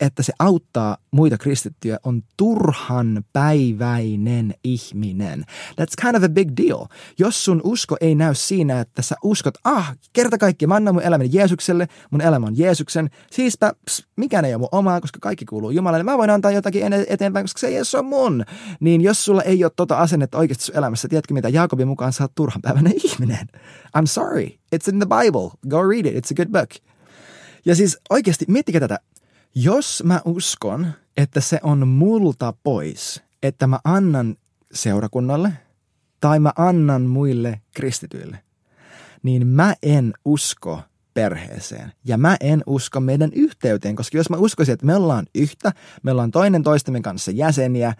että 0.00 0.22
se 0.22 0.32
auttaa 0.38 0.96
muita 1.10 1.38
kristittyjä, 1.38 1.98
on 2.04 2.22
turhan 2.36 3.24
päiväinen 3.32 4.54
ihminen. 4.64 5.44
That's 5.80 6.02
kind 6.02 6.16
of 6.16 6.22
a 6.22 6.28
big 6.28 6.48
deal. 6.56 6.86
Jos 7.18 7.44
sun 7.44 7.60
usko 7.64 7.96
ei 8.00 8.14
näy 8.14 8.34
siinä, 8.34 8.80
että 8.80 9.02
sä 9.02 9.16
uskot, 9.22 9.54
ah, 9.64 9.96
kerta 10.12 10.38
kaikki, 10.38 10.66
mä 10.66 10.74
annan 10.74 10.94
mun 10.94 11.02
elämäni 11.02 11.30
Jeesukselle, 11.32 11.88
mun 12.10 12.20
elämä 12.20 12.46
on 12.46 12.58
Jeesuksen, 12.58 13.10
siispä 13.30 13.72
ps, 13.86 14.06
mikään 14.16 14.44
ei 14.44 14.54
ole 14.54 14.60
mun 14.60 14.68
omaa, 14.72 15.00
koska 15.00 15.18
kaikki 15.22 15.44
kuuluu 15.44 15.70
Jumalalle. 15.70 16.04
Mä 16.04 16.18
voin 16.18 16.30
antaa 16.30 16.50
jotakin 16.50 16.82
eteenpäin, 17.08 17.44
koska 17.44 17.58
se 17.58 17.70
Jeesus 17.70 17.94
on 17.94 18.04
mun. 18.04 18.44
Niin 18.80 19.00
jos 19.00 19.24
sulla 19.24 19.42
ei 19.42 19.64
ole 19.64 19.72
tota 19.76 19.98
asennetta 19.98 20.38
oikeasti 20.38 20.64
sun 20.64 20.76
elämässä, 20.76 21.08
tiedätkö 21.08 21.34
mitä, 21.34 21.48
Jaakobin 21.48 21.88
mukaan 21.88 22.12
sä 22.12 22.24
oot 22.24 22.34
turhan 22.34 22.62
päiväinen 22.62 22.94
ihminen. 23.04 23.46
I'm 23.98 24.06
sorry. 24.06 24.46
It's 24.46 24.92
in 24.92 24.98
the 24.98 25.06
Bible. 25.06 25.50
Go 25.68 25.82
read 25.82 26.06
it. 26.06 26.14
It's 26.14 26.32
a 26.32 26.34
good 26.34 26.48
book. 26.48 26.70
Ja 27.64 27.74
siis 27.74 27.98
oikeasti, 28.10 28.44
miettikää 28.48 28.80
tätä. 28.80 28.98
Jos 29.54 30.02
mä 30.06 30.20
uskon, 30.24 30.92
että 31.16 31.40
se 31.40 31.60
on 31.62 31.88
multa 31.88 32.54
pois, 32.62 33.22
että 33.42 33.66
mä 33.66 33.78
annan 33.84 34.36
seurakunnalle 34.72 35.52
tai 36.20 36.38
mä 36.38 36.52
annan 36.56 37.02
muille 37.02 37.60
kristityille, 37.74 38.38
niin 39.22 39.46
mä 39.46 39.74
en 39.82 40.14
usko 40.24 40.82
perheeseen. 41.14 41.92
Ja 42.04 42.18
mä 42.18 42.36
en 42.40 42.62
usko 42.66 43.00
meidän 43.00 43.30
yhteyteen, 43.32 43.96
koska 43.96 44.16
jos 44.16 44.30
mä 44.30 44.36
uskoisin, 44.36 44.72
että 44.72 44.86
me 44.86 44.94
ollaan 44.94 45.26
yhtä, 45.34 45.72
me 46.02 46.10
ollaan 46.10 46.30
toinen 46.30 46.62
toistemme 46.62 47.00
kanssa 47.00 47.30
jäseniä, 47.30 47.94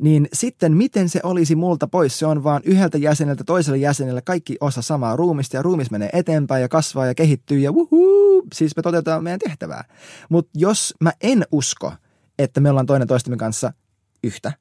niin 0.00 0.28
sitten 0.32 0.76
miten 0.76 1.08
se 1.08 1.20
olisi 1.22 1.54
multa 1.54 1.88
pois? 1.88 2.18
Se 2.18 2.26
on 2.26 2.44
vaan 2.44 2.62
yhdeltä 2.64 2.98
jäseneltä 2.98 3.44
toiselle 3.44 3.78
jäsenelle 3.78 4.22
kaikki 4.22 4.56
osa 4.60 4.82
samaa 4.82 5.16
ruumista 5.16 5.56
ja 5.56 5.62
ruumis 5.62 5.90
menee 5.90 6.10
eteenpäin 6.12 6.62
ja 6.62 6.68
kasvaa 6.68 7.06
ja 7.06 7.14
kehittyy 7.14 7.58
ja 7.58 7.72
wuhuu, 7.72 8.42
siis 8.54 8.76
me 8.76 8.82
toteutetaan 8.82 9.24
meidän 9.24 9.38
tehtävää. 9.38 9.84
Mutta 10.28 10.50
jos 10.54 10.94
mä 11.00 11.12
en 11.20 11.44
usko, 11.52 11.92
että 12.38 12.60
me 12.60 12.70
ollaan 12.70 12.86
toinen 12.86 13.08
toistemme 13.08 13.36
kanssa 13.36 13.72
yhtä, 14.24 14.52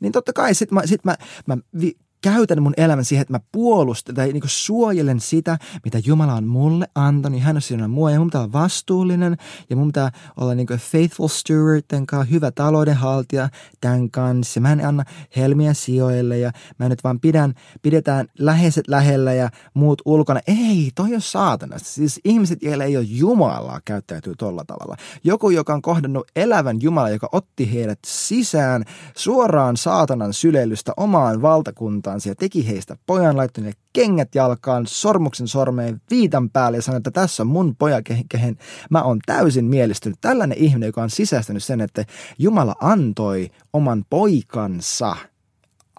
niin 0.00 0.12
totta 0.12 0.32
kai 0.32 0.54
sit 0.54 0.70
mä, 0.70 0.86
sit 0.86 1.04
mä, 1.04 1.16
mä 1.46 1.56
vi, 1.80 1.96
käytän 2.22 2.62
mun 2.62 2.74
elämän 2.76 3.04
siihen, 3.04 3.22
että 3.22 3.34
mä 3.34 3.40
puolustan 3.52 4.14
tai 4.14 4.32
niin 4.32 4.42
suojelen 4.46 5.20
sitä, 5.20 5.58
mitä 5.84 5.98
Jumala 6.04 6.34
on 6.34 6.46
mulle 6.46 6.86
antanut. 6.94 7.40
Hän 7.40 7.56
on 7.56 7.62
siinä 7.62 7.88
mua 7.88 8.10
ja 8.10 8.18
mun 8.18 8.28
pitää 8.28 8.40
olla 8.40 8.52
vastuullinen 8.52 9.36
ja 9.70 9.76
mun 9.76 9.86
pitää 9.86 10.12
olla 10.36 10.54
niin 10.54 10.66
faithful 10.66 11.28
steward, 11.28 11.82
kanssa, 12.06 12.30
hyvä 12.30 12.50
taloudenhaltija 12.50 13.48
tämän 13.80 14.10
kanssa. 14.10 14.60
Mä 14.60 14.72
en 14.72 14.86
anna 14.86 15.04
helmiä 15.36 15.74
sijoille 15.74 16.38
ja 16.38 16.52
mä 16.78 16.88
nyt 16.88 17.04
vaan 17.04 17.20
pidän, 17.20 17.54
pidetään 17.82 18.26
läheiset 18.38 18.88
lähellä 18.88 19.32
ja 19.32 19.50
muut 19.74 20.02
ulkona. 20.04 20.40
Ei, 20.46 20.90
toi 20.94 21.14
on 21.14 21.20
saatanasta. 21.20 21.88
Siis 21.88 22.20
ihmiset, 22.24 22.62
joilla 22.62 22.84
ei 22.84 22.96
ole 22.96 23.04
Jumalaa, 23.08 23.80
käyttäytyy 23.84 24.34
tolla 24.36 24.64
tavalla. 24.64 24.96
Joku, 25.24 25.50
joka 25.50 25.74
on 25.74 25.82
kohdannut 25.82 26.30
elävän 26.36 26.82
Jumala, 26.82 27.10
joka 27.10 27.28
otti 27.32 27.72
heidät 27.72 27.98
sisään 28.06 28.84
suoraan 29.16 29.76
saatanan 29.76 30.32
syleilystä 30.32 30.92
omaan 30.96 31.42
valtakuntaan 31.42 32.11
jalkaansa 32.12 32.28
ja 32.28 32.34
teki 32.34 32.68
heistä 32.68 32.96
pojan, 33.06 33.36
laittoi 33.36 33.72
kengät 33.92 34.34
jalkaan, 34.34 34.86
sormuksen 34.86 35.48
sormeen, 35.48 36.00
viitan 36.10 36.50
päälle 36.50 36.78
ja 36.78 36.82
sanoi, 36.82 36.96
että 36.96 37.10
tässä 37.10 37.42
on 37.42 37.46
mun 37.46 37.76
poja, 37.76 38.02
kehen 38.28 38.58
mä 38.90 39.02
oon 39.02 39.18
täysin 39.26 39.64
mielistynyt. 39.64 40.18
Tällainen 40.20 40.58
ihminen, 40.58 40.86
joka 40.86 41.02
on 41.02 41.10
sisäistänyt 41.10 41.64
sen, 41.64 41.80
että 41.80 42.04
Jumala 42.38 42.74
antoi 42.80 43.50
oman 43.72 44.04
poikansa 44.10 45.16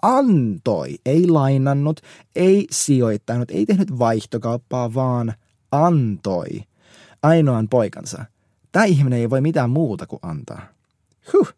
antoi, 0.02 0.96
ei 1.06 1.26
lainannut, 1.26 2.00
ei 2.36 2.66
sijoittanut, 2.70 3.50
ei 3.50 3.66
tehnyt 3.66 3.98
vaihtokauppaa, 3.98 4.94
vaan 4.94 5.34
antoi 5.72 6.48
ainoan 7.22 7.68
poikansa. 7.68 8.24
Tämä 8.72 8.84
ihminen 8.84 9.18
ei 9.18 9.30
voi 9.30 9.40
mitään 9.40 9.70
muuta 9.70 10.06
kuin 10.06 10.20
antaa. 10.22 10.62
Huh. 11.32 11.48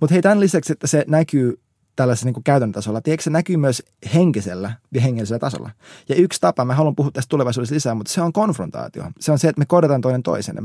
Mutta 0.00 0.14
hei, 0.14 0.22
tämän 0.22 0.40
lisäksi, 0.40 0.72
että 0.72 0.86
se 0.86 1.04
näkyy 1.08 1.58
tällaisella 1.96 2.32
niin 2.32 2.44
käytännön 2.44 2.72
tasolla. 2.72 3.00
Tiedätkö, 3.00 3.22
se 3.22 3.30
näkyy 3.30 3.56
myös 3.56 3.82
henkisellä 4.14 4.72
ja 4.94 5.00
hengellisellä 5.00 5.38
tasolla. 5.38 5.70
Ja 6.08 6.14
yksi 6.14 6.40
tapa, 6.40 6.64
mä 6.64 6.74
haluan 6.74 6.96
puhua 6.96 7.10
tästä 7.10 7.28
tulevaisuudessa 7.28 7.74
lisää, 7.74 7.94
mutta 7.94 8.12
se 8.12 8.22
on 8.22 8.32
konfrontaatio. 8.32 9.04
Se 9.20 9.32
on 9.32 9.38
se, 9.38 9.48
että 9.48 9.58
me 9.58 9.66
korjataan 9.66 10.00
toinen 10.00 10.22
toisen. 10.22 10.56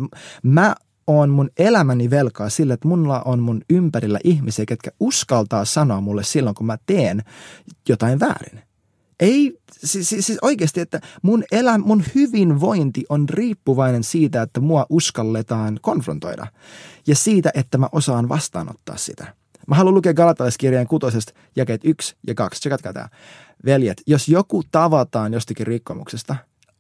Mä 0.44 0.76
on 1.08 1.30
mun 1.30 1.50
elämäni 1.58 2.10
velkaa 2.10 2.50
sille, 2.50 2.74
että 2.74 2.88
mulla 2.88 3.22
on 3.22 3.40
mun 3.40 3.62
ympärillä 3.70 4.20
ihmisiä, 4.24 4.66
ketkä 4.66 4.92
uskaltaa 5.00 5.66
sanoa 5.66 6.02
mulle 6.02 6.24
silloin, 6.24 6.56
kun 6.56 6.66
mä 6.66 6.78
teen 6.86 7.24
jotain 7.90 8.20
väärin. 8.20 8.62
Ei, 9.20 9.60
siis, 9.84 10.10
siis 10.10 10.38
oikeasti, 10.42 10.80
että 10.80 11.02
mun, 11.22 11.44
elä, 11.52 11.78
mun 11.78 12.04
hyvinvointi 12.16 13.06
on 13.10 13.30
riippuvainen 13.30 14.04
siitä, 14.04 14.42
että 14.42 14.60
mua 14.60 14.86
uskalletaan 14.90 15.80
konfrontoida. 15.82 16.48
Ja 17.08 17.16
siitä, 17.16 17.52
että 17.54 17.78
mä 17.78 17.90
osaan 17.92 18.30
vastaanottaa 18.30 18.98
sitä. 18.98 19.41
Mä 19.68 19.76
haluan 19.76 19.96
lukea 19.96 20.14
Galatalaiskirjeen 20.14 20.88
kutosesta 20.88 21.34
jakeet 21.56 21.82
1 21.84 22.16
ja 22.28 22.36
2. 22.36 22.60
Tsekatkaa 22.60 22.94
tämä. 22.94 23.10
Veljet, 23.66 24.02
jos 24.08 24.28
joku 24.28 24.64
tavataan 24.72 25.34
jostakin 25.34 25.68
rikkomuksesta, 25.68 26.36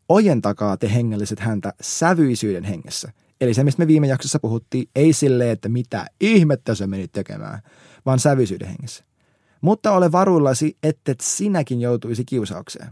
ojentakaa 0.10 0.78
te 0.78 0.94
hengelliset 0.94 1.40
häntä 1.40 1.74
sävyisyyden 1.82 2.64
hengessä. 2.64 3.12
Eli 3.42 3.54
se, 3.54 3.64
mistä 3.64 3.82
me 3.82 3.88
viime 3.88 4.08
jaksossa 4.08 4.40
puhuttiin, 4.40 4.90
ei 4.96 5.14
sille, 5.14 5.52
että 5.52 5.70
mitä 5.70 6.06
ihmettä 6.22 6.76
sä 6.76 6.88
menit 6.88 7.12
tekemään, 7.12 7.60
vaan 8.06 8.20
sävyisyyden 8.20 8.68
hengessä. 8.68 9.04
Mutta 9.62 9.92
ole 9.92 10.12
varuillasi, 10.12 10.78
että 10.84 11.16
sinäkin 11.22 11.82
joutuisi 11.82 12.26
kiusaukseen. 12.26 12.90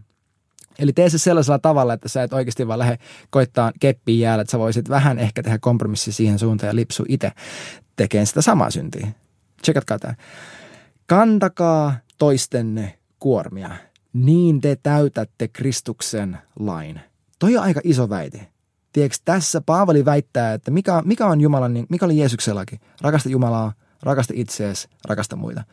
Eli 0.80 0.94
tee 0.94 1.10
se 1.10 1.18
sellaisella 1.18 1.60
tavalla, 1.60 1.94
että 1.94 2.10
sä 2.10 2.24
et 2.24 2.34
oikeasti 2.34 2.68
vaan 2.68 2.80
lähde 2.80 2.98
koittaa 3.30 3.72
keppiin 3.80 4.20
jäällä, 4.20 4.42
että 4.42 4.52
sä 4.52 4.60
voisit 4.60 4.90
vähän 4.90 5.20
ehkä 5.20 5.44
tehdä 5.44 5.58
kompromissi 5.62 6.12
siihen 6.12 6.40
suuntaan 6.40 6.68
ja 6.68 6.76
lipsu 6.76 7.06
itse 7.08 7.32
tekemään 7.96 8.28
sitä 8.28 8.42
samaa 8.42 8.70
syntiä. 8.70 9.08
Tsekatkaa 9.62 10.00
tämä. 10.00 10.14
Kantakaa 11.06 11.96
toistenne 12.18 13.00
kuormia, 13.20 13.70
niin 14.14 14.62
te 14.62 14.78
täytätte 14.84 15.48
Kristuksen 15.48 16.38
lain. 16.60 17.02
Toi 17.40 17.58
on 17.58 17.64
aika 17.64 17.82
iso 17.84 18.10
väite. 18.10 18.48
Tiedätkö, 18.94 19.18
tässä 19.26 19.62
Paavali 19.62 20.06
väittää, 20.06 20.54
että 20.54 20.72
mikä, 20.72 21.02
mikä 21.06 21.28
on 21.28 21.42
Jumalan, 21.42 21.86
mikä 21.90 22.06
oli 22.06 22.18
Jeesuksen 22.18 22.56
laki? 22.56 22.80
Rakasta 23.02 23.30
Jumalaa, 23.30 23.74
rakasta 24.04 24.34
itseäsi, 24.38 24.88
rakasta 25.08 25.36
muita. 25.36 25.64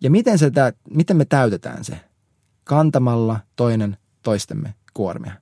Ja 0.00 0.10
miten, 0.10 0.38
se, 0.38 0.50
miten 0.90 1.16
me 1.16 1.24
täytetään 1.24 1.84
se? 1.84 2.00
Kantamalla 2.64 3.40
toinen 3.56 3.96
toistemme 4.22 4.74
kuormia. 4.94 5.32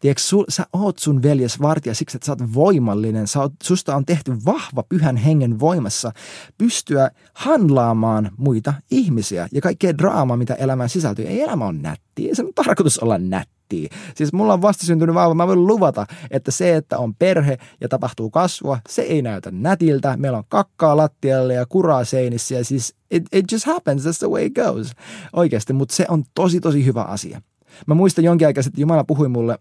Tiedätkö, 0.00 0.22
sul, 0.22 0.44
sä 0.48 0.66
oot 0.72 0.98
sun 0.98 1.22
veljes 1.22 1.60
vartija 1.60 1.94
siksi, 1.94 2.16
että 2.16 2.26
sä 2.26 2.32
oot 2.32 2.54
voimallinen. 2.54 3.26
Sä 3.26 3.40
oot, 3.40 3.52
susta 3.62 3.96
on 3.96 4.06
tehty 4.06 4.32
vahva 4.46 4.82
pyhän 4.88 5.16
hengen 5.16 5.60
voimassa 5.60 6.12
pystyä 6.58 7.10
handlaamaan 7.34 8.30
muita 8.36 8.74
ihmisiä 8.90 9.48
ja 9.52 9.60
kaikkea 9.60 9.98
draamaa, 9.98 10.36
mitä 10.36 10.54
elämään 10.54 10.88
sisältyy. 10.88 11.26
Ei 11.26 11.42
elämä 11.42 11.66
on 11.66 11.82
nätti, 11.82 12.28
ei 12.28 12.34
se 12.34 12.42
on 12.42 12.52
tarkoitus 12.54 12.98
olla 12.98 13.18
nätti. 13.18 13.88
Siis 14.14 14.32
mulla 14.32 14.52
on 14.52 14.62
vastasyntynyt 14.62 15.14
vauva, 15.14 15.34
mä 15.34 15.46
voin 15.46 15.66
luvata, 15.66 16.06
että 16.30 16.50
se, 16.50 16.76
että 16.76 16.98
on 16.98 17.14
perhe 17.14 17.58
ja 17.80 17.88
tapahtuu 17.88 18.30
kasvua, 18.30 18.78
se 18.88 19.02
ei 19.02 19.22
näytä 19.22 19.50
nätiltä. 19.50 20.16
Meillä 20.16 20.38
on 20.38 20.44
kakkaa 20.48 20.96
lattialle 20.96 21.54
ja 21.54 21.66
kuraa 21.66 22.04
seinissä 22.04 22.54
ja 22.54 22.64
siis 22.64 22.94
it, 23.10 23.24
it 23.32 23.52
just 23.52 23.66
happens, 23.66 24.06
that's 24.06 24.18
the 24.18 24.28
way 24.28 24.44
it 24.44 24.54
goes. 24.54 24.92
Oikeasti, 25.32 25.72
mutta 25.72 25.94
se 25.94 26.06
on 26.08 26.24
tosi 26.34 26.60
tosi 26.60 26.84
hyvä 26.84 27.02
asia. 27.02 27.42
Mä 27.86 27.94
muistan 27.94 28.24
jonkin 28.24 28.46
aikaa 28.46 28.62
että 28.66 28.80
Jumala 28.80 29.04
puhui 29.04 29.28
mulle 29.28 29.58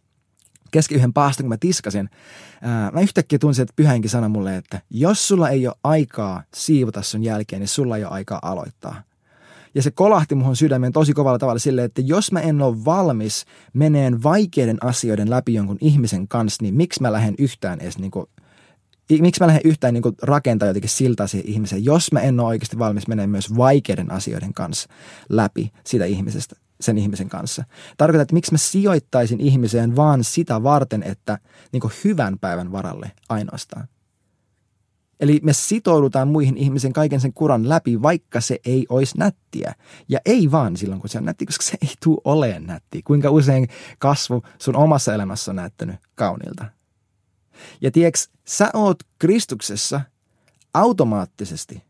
kesken 0.71 0.95
yhden 0.97 1.13
paaston, 1.13 1.43
kun 1.43 1.49
mä 1.49 1.57
tiskasin, 1.57 2.09
ää, 2.61 2.91
mä 2.91 3.01
yhtäkkiä 3.01 3.39
tunsin, 3.39 3.63
että 3.63 3.73
pyhänkin 3.75 4.09
sanoi 4.09 4.29
mulle, 4.29 4.57
että 4.57 4.81
jos 4.89 5.27
sulla 5.27 5.49
ei 5.49 5.67
ole 5.67 5.75
aikaa 5.83 6.43
siivota 6.55 7.01
sun 7.01 7.23
jälkeen, 7.23 7.59
niin 7.59 7.67
sulla 7.67 7.97
ei 7.97 8.03
ole 8.03 8.13
aikaa 8.13 8.39
aloittaa. 8.41 9.03
Ja 9.75 9.81
se 9.81 9.91
kolahti 9.91 10.35
muhun 10.35 10.55
sydämeen 10.55 10.93
tosi 10.93 11.13
kovalla 11.13 11.39
tavalla 11.39 11.59
silleen, 11.59 11.85
että 11.85 12.01
jos 12.01 12.31
mä 12.31 12.39
en 12.39 12.61
ole 12.61 12.85
valmis 12.85 13.45
meneen 13.73 14.23
vaikeiden 14.23 14.77
asioiden 14.81 15.29
läpi 15.29 15.53
jonkun 15.53 15.77
ihmisen 15.81 16.27
kanssa, 16.27 16.63
niin 16.63 16.75
miksi 16.75 17.01
mä 17.01 17.11
lähden 17.11 17.35
yhtään 17.37 17.79
edes 17.79 17.97
niin 17.97 18.11
kuin, 18.11 18.25
miksi 19.19 19.41
mä 19.41 19.47
lähden 19.47 19.61
yhtään 19.65 19.93
niin 19.93 20.03
rakentaa 20.21 20.67
jotenkin 20.67 20.89
siltaa 20.89 21.27
siihen 21.27 21.49
ihmiseen, 21.49 21.85
jos 21.85 22.11
mä 22.11 22.19
en 22.19 22.39
ole 22.39 22.47
oikeasti 22.47 22.79
valmis 22.79 23.07
menemään 23.07 23.29
myös 23.29 23.57
vaikeiden 23.57 24.11
asioiden 24.11 24.53
kanssa 24.53 24.89
läpi 25.29 25.71
sitä 25.85 26.05
ihmisestä 26.05 26.55
sen 26.81 26.97
ihmisen 26.97 27.29
kanssa. 27.29 27.63
Tarkoittaa, 27.97 28.21
että 28.21 28.33
miksi 28.33 28.51
mä 28.51 28.57
sijoittaisin 28.57 29.39
ihmiseen 29.39 29.95
vaan 29.95 30.23
sitä 30.23 30.63
varten, 30.63 31.03
että 31.03 31.39
niin 31.71 31.91
hyvän 32.03 32.39
päivän 32.39 32.71
varalle 32.71 33.11
ainoastaan. 33.29 33.87
Eli 35.19 35.39
me 35.43 35.53
sitoudutaan 35.53 36.27
muihin 36.27 36.57
ihmisen 36.57 36.93
kaiken 36.93 37.21
sen 37.21 37.33
kuran 37.33 37.69
läpi, 37.69 38.01
vaikka 38.01 38.41
se 38.41 38.59
ei 38.65 38.85
olisi 38.89 39.17
nättiä. 39.17 39.75
Ja 40.09 40.19
ei 40.25 40.51
vaan 40.51 40.77
silloin, 40.77 41.01
kun 41.01 41.09
se 41.09 41.17
on 41.17 41.25
nätti, 41.25 41.45
koska 41.45 41.63
se 41.63 41.77
ei 41.81 41.93
tule 42.03 42.21
olemaan 42.23 42.65
nätti. 42.65 43.01
Kuinka 43.01 43.29
usein 43.29 43.67
kasvu 43.97 44.43
sun 44.59 44.75
omassa 44.75 45.13
elämässä 45.13 45.51
on 45.51 45.55
näyttänyt 45.55 45.95
kaunilta. 46.15 46.65
Ja 47.81 47.91
tiedätkö, 47.91 48.19
sä 48.47 48.69
oot 48.73 49.03
Kristuksessa 49.19 50.01
automaattisesti 50.73 51.88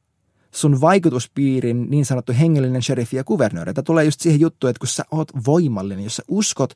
sun 0.52 0.82
vaikutuspiirin 0.82 1.90
niin 1.90 2.06
sanottu 2.06 2.34
hengellinen 2.40 2.84
sheriffi 2.84 3.18
ja 3.18 3.24
kuvernööri. 3.24 3.74
Tämä 3.74 3.84
tulee 3.84 4.06
just 4.06 4.20
siihen 4.20 4.40
juttuun, 4.40 4.70
että 4.70 4.80
kun 4.80 4.88
sä 4.88 5.04
oot 5.12 5.32
voimallinen, 5.46 6.04
jos 6.04 6.16
sä 6.16 6.24
uskot, 6.28 6.74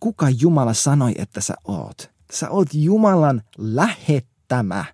kuka 0.00 0.26
Jumala 0.40 0.74
sanoi, 0.74 1.12
että 1.18 1.40
sä 1.40 1.54
oot. 1.64 2.10
Sä 2.32 2.50
oot 2.50 2.68
Jumalan 2.72 3.42
lähettämä 3.58 4.84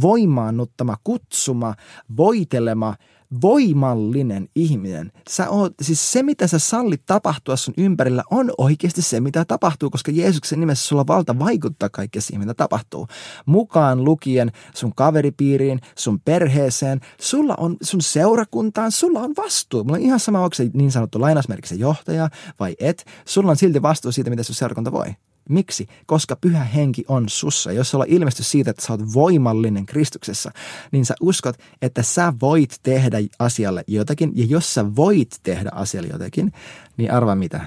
voimaannuttama, 0.00 0.96
kutsuma, 1.04 1.74
voitelema, 2.16 2.94
voimallinen 3.42 4.48
ihminen. 4.54 5.12
Sä 5.30 5.50
oot, 5.50 5.72
siis 5.82 6.12
se, 6.12 6.22
mitä 6.22 6.46
sä 6.46 6.58
sallit 6.58 7.02
tapahtua 7.06 7.56
sun 7.56 7.74
ympärillä, 7.76 8.22
on 8.30 8.50
oikeasti 8.58 9.02
se, 9.02 9.20
mitä 9.20 9.44
tapahtuu, 9.44 9.90
koska 9.90 10.12
Jeesuksen 10.12 10.60
nimessä 10.60 10.88
sulla 10.88 11.00
on 11.00 11.06
valta 11.06 11.38
vaikuttaa 11.38 11.88
kaikkea 11.88 12.22
siihen, 12.22 12.40
mitä 12.40 12.54
tapahtuu. 12.54 13.06
Mukaan 13.46 14.04
lukien 14.04 14.52
sun 14.74 14.94
kaveripiiriin, 14.94 15.80
sun 15.98 16.20
perheeseen, 16.20 17.00
sulla 17.20 17.54
on 17.58 17.76
sun 17.82 18.02
seurakuntaan, 18.02 18.92
sulla 18.92 19.20
on 19.20 19.34
vastuu. 19.36 19.84
Mulla 19.84 19.96
on 19.96 20.02
ihan 20.02 20.20
sama, 20.20 20.40
onko 20.40 20.54
se 20.54 20.70
niin 20.74 20.92
sanottu 20.92 21.20
lainausmerkissä 21.20 21.74
johtaja 21.74 22.28
vai 22.60 22.76
et. 22.80 23.04
Sulla 23.24 23.50
on 23.50 23.56
silti 23.56 23.82
vastuu 23.82 24.12
siitä, 24.12 24.30
mitä 24.30 24.42
sun 24.42 24.54
seurakunta 24.54 24.92
voi. 24.92 25.14
Miksi? 25.48 25.86
Koska 26.06 26.36
pyhä 26.36 26.64
henki 26.64 27.04
on 27.08 27.28
sussa. 27.28 27.72
Jos 27.72 27.90
sulla 27.90 28.04
on 28.04 28.10
ilmestys 28.10 28.50
siitä, 28.50 28.70
että 28.70 28.86
sä 28.86 28.92
oot 28.92 29.14
voimallinen 29.14 29.86
Kristuksessa, 29.86 30.50
niin 30.92 31.06
sä 31.06 31.14
uskot, 31.20 31.56
että 31.82 32.02
sä 32.02 32.32
voit 32.40 32.78
tehdä 32.82 33.18
asialle 33.38 33.84
jotakin. 33.86 34.32
Ja 34.34 34.44
jos 34.44 34.74
sä 34.74 34.96
voit 34.96 35.40
tehdä 35.42 35.70
asialle 35.74 36.08
jotakin, 36.12 36.52
niin 36.96 37.12
arva 37.12 37.34
mitä? 37.34 37.66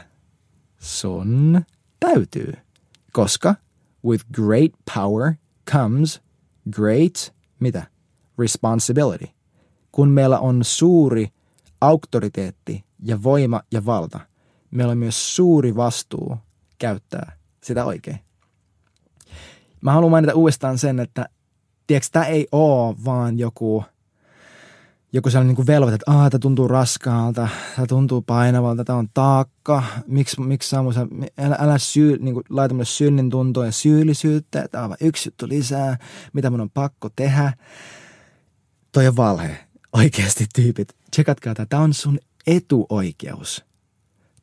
Sun 0.79 1.61
täytyy. 1.99 2.53
Koska 3.11 3.55
with 4.05 4.25
great 4.33 4.71
power 4.95 5.33
comes 5.71 6.21
great, 6.71 7.33
mitä? 7.59 7.83
Responsibility. 8.39 9.27
Kun 9.91 10.09
meillä 10.09 10.39
on 10.39 10.63
suuri 10.63 11.27
auktoriteetti 11.81 12.83
ja 13.03 13.23
voima 13.23 13.61
ja 13.71 13.85
valta, 13.85 14.19
meillä 14.71 14.91
on 14.91 14.97
myös 14.97 15.35
suuri 15.35 15.75
vastuu 15.75 16.37
käyttää 16.79 17.40
sitä 17.63 17.85
oikein. 17.85 18.19
Mä 19.81 19.91
haluan 19.91 20.11
mainita 20.11 20.33
uudestaan 20.33 20.77
sen, 20.77 20.99
että 20.99 21.29
tiedätkö, 21.87 22.09
tämä 22.11 22.25
ei 22.25 22.47
ole 22.51 22.95
vaan 23.05 23.39
joku, 23.39 23.83
joku 25.13 25.29
sellainen 25.29 25.55
niin 25.55 25.67
velvoite, 25.67 25.95
että 25.95 26.11
tämä 26.11 26.39
tuntuu 26.39 26.67
raskaalta, 26.67 27.47
tämä 27.75 27.87
tuntuu 27.87 28.21
painavalta, 28.21 28.83
tämä 28.83 28.99
on 28.99 29.09
taakka, 29.13 29.83
miksi, 30.07 30.41
miksi 30.41 30.69
Samu, 30.69 30.91
sä, 30.91 31.07
älä, 31.37 31.57
älä 31.59 31.77
syy, 31.77 32.17
niin 32.17 32.33
kuin, 32.33 32.43
laita 32.49 32.73
mulle 32.73 32.85
synnin 32.85 33.29
tuntoa 33.29 33.65
ja 33.65 33.71
syyllisyyttä, 33.71 34.67
tämä 34.71 34.83
on 34.83 34.89
vain 34.89 35.07
yksi 35.07 35.27
juttu 35.27 35.47
lisää, 35.47 35.97
mitä 36.33 36.49
mun 36.49 36.61
on 36.61 36.69
pakko 36.69 37.09
tehdä. 37.15 37.53
Toi 38.91 39.07
on 39.07 39.15
valhe. 39.15 39.57
Oikeasti 39.93 40.45
tyypit, 40.55 40.95
tsekatkaa 41.11 41.53
tämä, 41.53 41.65
tämä 41.65 41.83
on 41.83 41.93
sun 41.93 42.19
etuoikeus 42.47 43.70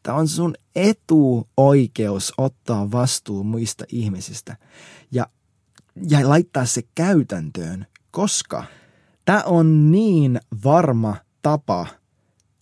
että 0.08 0.20
on 0.20 0.28
sun 0.28 0.54
etuoikeus 0.76 2.32
ottaa 2.38 2.90
vastuu 2.90 3.44
muista 3.44 3.84
ihmisistä 3.88 4.56
ja, 5.12 5.26
ja 6.10 6.28
laittaa 6.28 6.64
se 6.64 6.82
käytäntöön, 6.94 7.86
koska 8.10 8.64
tämä 9.24 9.42
on 9.46 9.92
niin 9.92 10.40
varma 10.64 11.16
tapa 11.42 11.86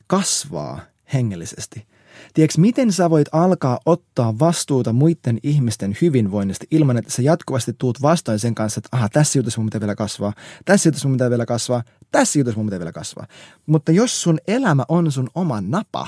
kasvaa 0.06 0.80
hengellisesti. 1.12 1.86
Tiedätkö, 2.34 2.60
miten 2.60 2.92
sä 2.92 3.10
voit 3.10 3.28
alkaa 3.32 3.80
ottaa 3.86 4.38
vastuuta 4.38 4.92
muiden 4.92 5.38
ihmisten 5.42 5.96
hyvinvoinnista 6.00 6.66
ilman, 6.70 6.96
että 6.96 7.10
sä 7.10 7.22
jatkuvasti 7.22 7.72
tuut 7.78 8.02
vastoin 8.02 8.38
sen 8.38 8.54
kanssa, 8.54 8.78
että 8.78 8.88
aha, 8.92 9.08
tässä 9.08 9.38
jutussa 9.38 9.60
mun 9.60 9.66
pitää 9.66 9.80
vielä 9.80 9.94
kasvaa, 9.94 10.32
tässä 10.64 10.88
jutussa 10.88 11.08
mun 11.08 11.16
pitää 11.16 11.30
vielä 11.30 11.46
kasvaa, 11.46 11.82
tässä 12.12 12.38
jutussa 12.38 12.58
mun 12.58 12.66
pitää 12.66 12.78
vielä 12.78 12.92
kasvaa. 12.92 13.26
Mutta 13.66 13.92
jos 13.92 14.22
sun 14.22 14.38
elämä 14.48 14.84
on 14.88 15.12
sun 15.12 15.30
oma 15.34 15.60
napa, 15.60 16.06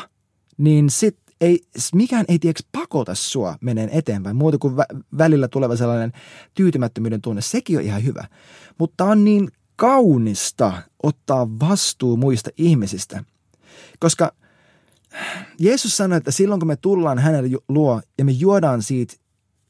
niin 0.57 0.91
sit 0.91 1.28
ei, 1.41 1.61
mikään 1.95 2.25
ei 2.29 2.39
tiedäks 2.39 2.65
pakota 2.73 3.15
sua 3.15 3.57
meneen 3.61 3.89
eteenpäin, 3.89 4.37
muuta 4.37 4.59
kuin 4.59 4.75
vä- 4.75 5.03
välillä 5.19 5.49
tuleva 5.49 5.77
sellainen 5.77 6.13
tyytymättömyyden 6.55 7.23
tunne. 7.23 7.43
Sekin 7.43 7.79
on 7.79 7.85
ihan 7.85 8.05
hyvä. 8.05 8.25
Mutta 8.79 9.05
on 9.05 9.25
niin 9.25 9.49
kaunista 9.77 10.83
ottaa 11.03 11.49
vastuu 11.61 12.17
muista 12.17 12.51
ihmisistä. 12.57 13.25
Koska 13.99 14.33
Jeesus 15.61 15.97
sanoi, 15.97 16.19
että 16.19 16.31
silloin 16.31 16.61
kun 16.61 16.69
me 16.69 16.77
tullaan 16.77 17.19
hänelle 17.19 17.59
luo 17.69 18.03
ja 18.19 18.25
me 18.25 18.33
juodaan 18.33 18.83
siitä, 18.83 19.15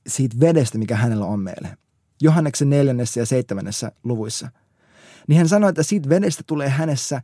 siitä 0.06 0.36
vedestä, 0.40 0.78
mikä 0.78 0.96
hänellä 0.96 1.24
on 1.24 1.40
meille, 1.40 1.78
Johanneksen 2.22 2.70
neljännessä 2.70 3.20
ja 3.20 3.26
seitsemännessä 3.26 3.92
luvuissa, 4.04 4.50
niin 5.28 5.38
hän 5.38 5.48
sanoi, 5.48 5.68
että 5.68 5.82
siitä 5.82 6.08
vedestä 6.08 6.42
tulee 6.46 6.68
hänessä 6.68 7.22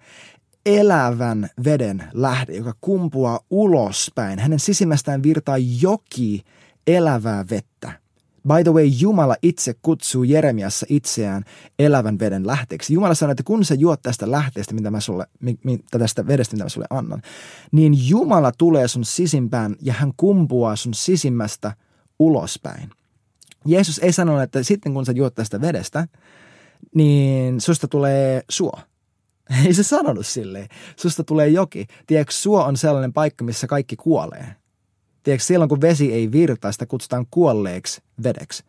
elävän 0.66 1.48
veden 1.64 2.04
lähde, 2.12 2.56
joka 2.56 2.74
kumpuaa 2.80 3.40
ulospäin. 3.50 4.38
Hänen 4.38 4.60
sisimmästään 4.60 5.22
virtaa 5.22 5.56
joki 5.58 6.42
elävää 6.86 7.44
vettä. 7.50 8.04
By 8.48 8.64
the 8.64 8.72
way, 8.72 8.84
Jumala 8.84 9.36
itse 9.42 9.74
kutsuu 9.82 10.22
Jeremiassa 10.22 10.86
itseään 10.88 11.44
elävän 11.78 12.18
veden 12.18 12.46
lähteeksi. 12.46 12.94
Jumala 12.94 13.14
sanoi, 13.14 13.32
että 13.32 13.42
kun 13.42 13.64
sä 13.64 13.74
juot 13.74 14.02
tästä 14.02 14.30
lähteestä, 14.30 14.74
mitä 14.74 14.90
mä 14.90 15.00
sulle, 15.00 15.26
tästä 15.90 16.26
vedestä, 16.26 16.56
mitä 16.56 16.64
mä 16.64 16.68
sulle 16.68 16.86
annan, 16.90 17.22
niin 17.72 18.08
Jumala 18.08 18.52
tulee 18.58 18.88
sun 18.88 19.04
sisimpään 19.04 19.76
ja 19.82 19.92
hän 19.92 20.12
kumpuaa 20.16 20.76
sun 20.76 20.94
sisimmästä 20.94 21.72
ulospäin. 22.18 22.90
Jeesus 23.66 23.98
ei 23.98 24.12
sanonut, 24.12 24.42
että 24.42 24.62
sitten 24.62 24.94
kun 24.94 25.06
sä 25.06 25.12
juot 25.12 25.34
tästä 25.34 25.60
vedestä, 25.60 26.08
niin 26.94 27.60
susta 27.60 27.88
tulee 27.88 28.42
suo 28.48 28.78
Ei 29.66 29.74
se 29.74 29.82
sanonut 29.82 30.26
silleen. 30.26 30.68
Susta 30.96 31.24
tulee 31.24 31.48
joki. 31.48 31.86
Tiedätkö, 32.06 32.32
suo 32.32 32.64
on 32.64 32.76
sellainen 32.76 33.12
paikka, 33.12 33.44
missä 33.44 33.66
kaikki 33.66 33.96
kuolee. 33.96 34.56
Tiedätkö, 35.22 35.44
silloin 35.44 35.68
kun 35.68 35.80
vesi 35.80 36.12
ei 36.12 36.32
virtaa, 36.32 36.72
sitä 36.72 36.86
kutsutaan 36.86 37.26
kuolleeksi 37.30 38.02
vedeksi. 38.22 38.64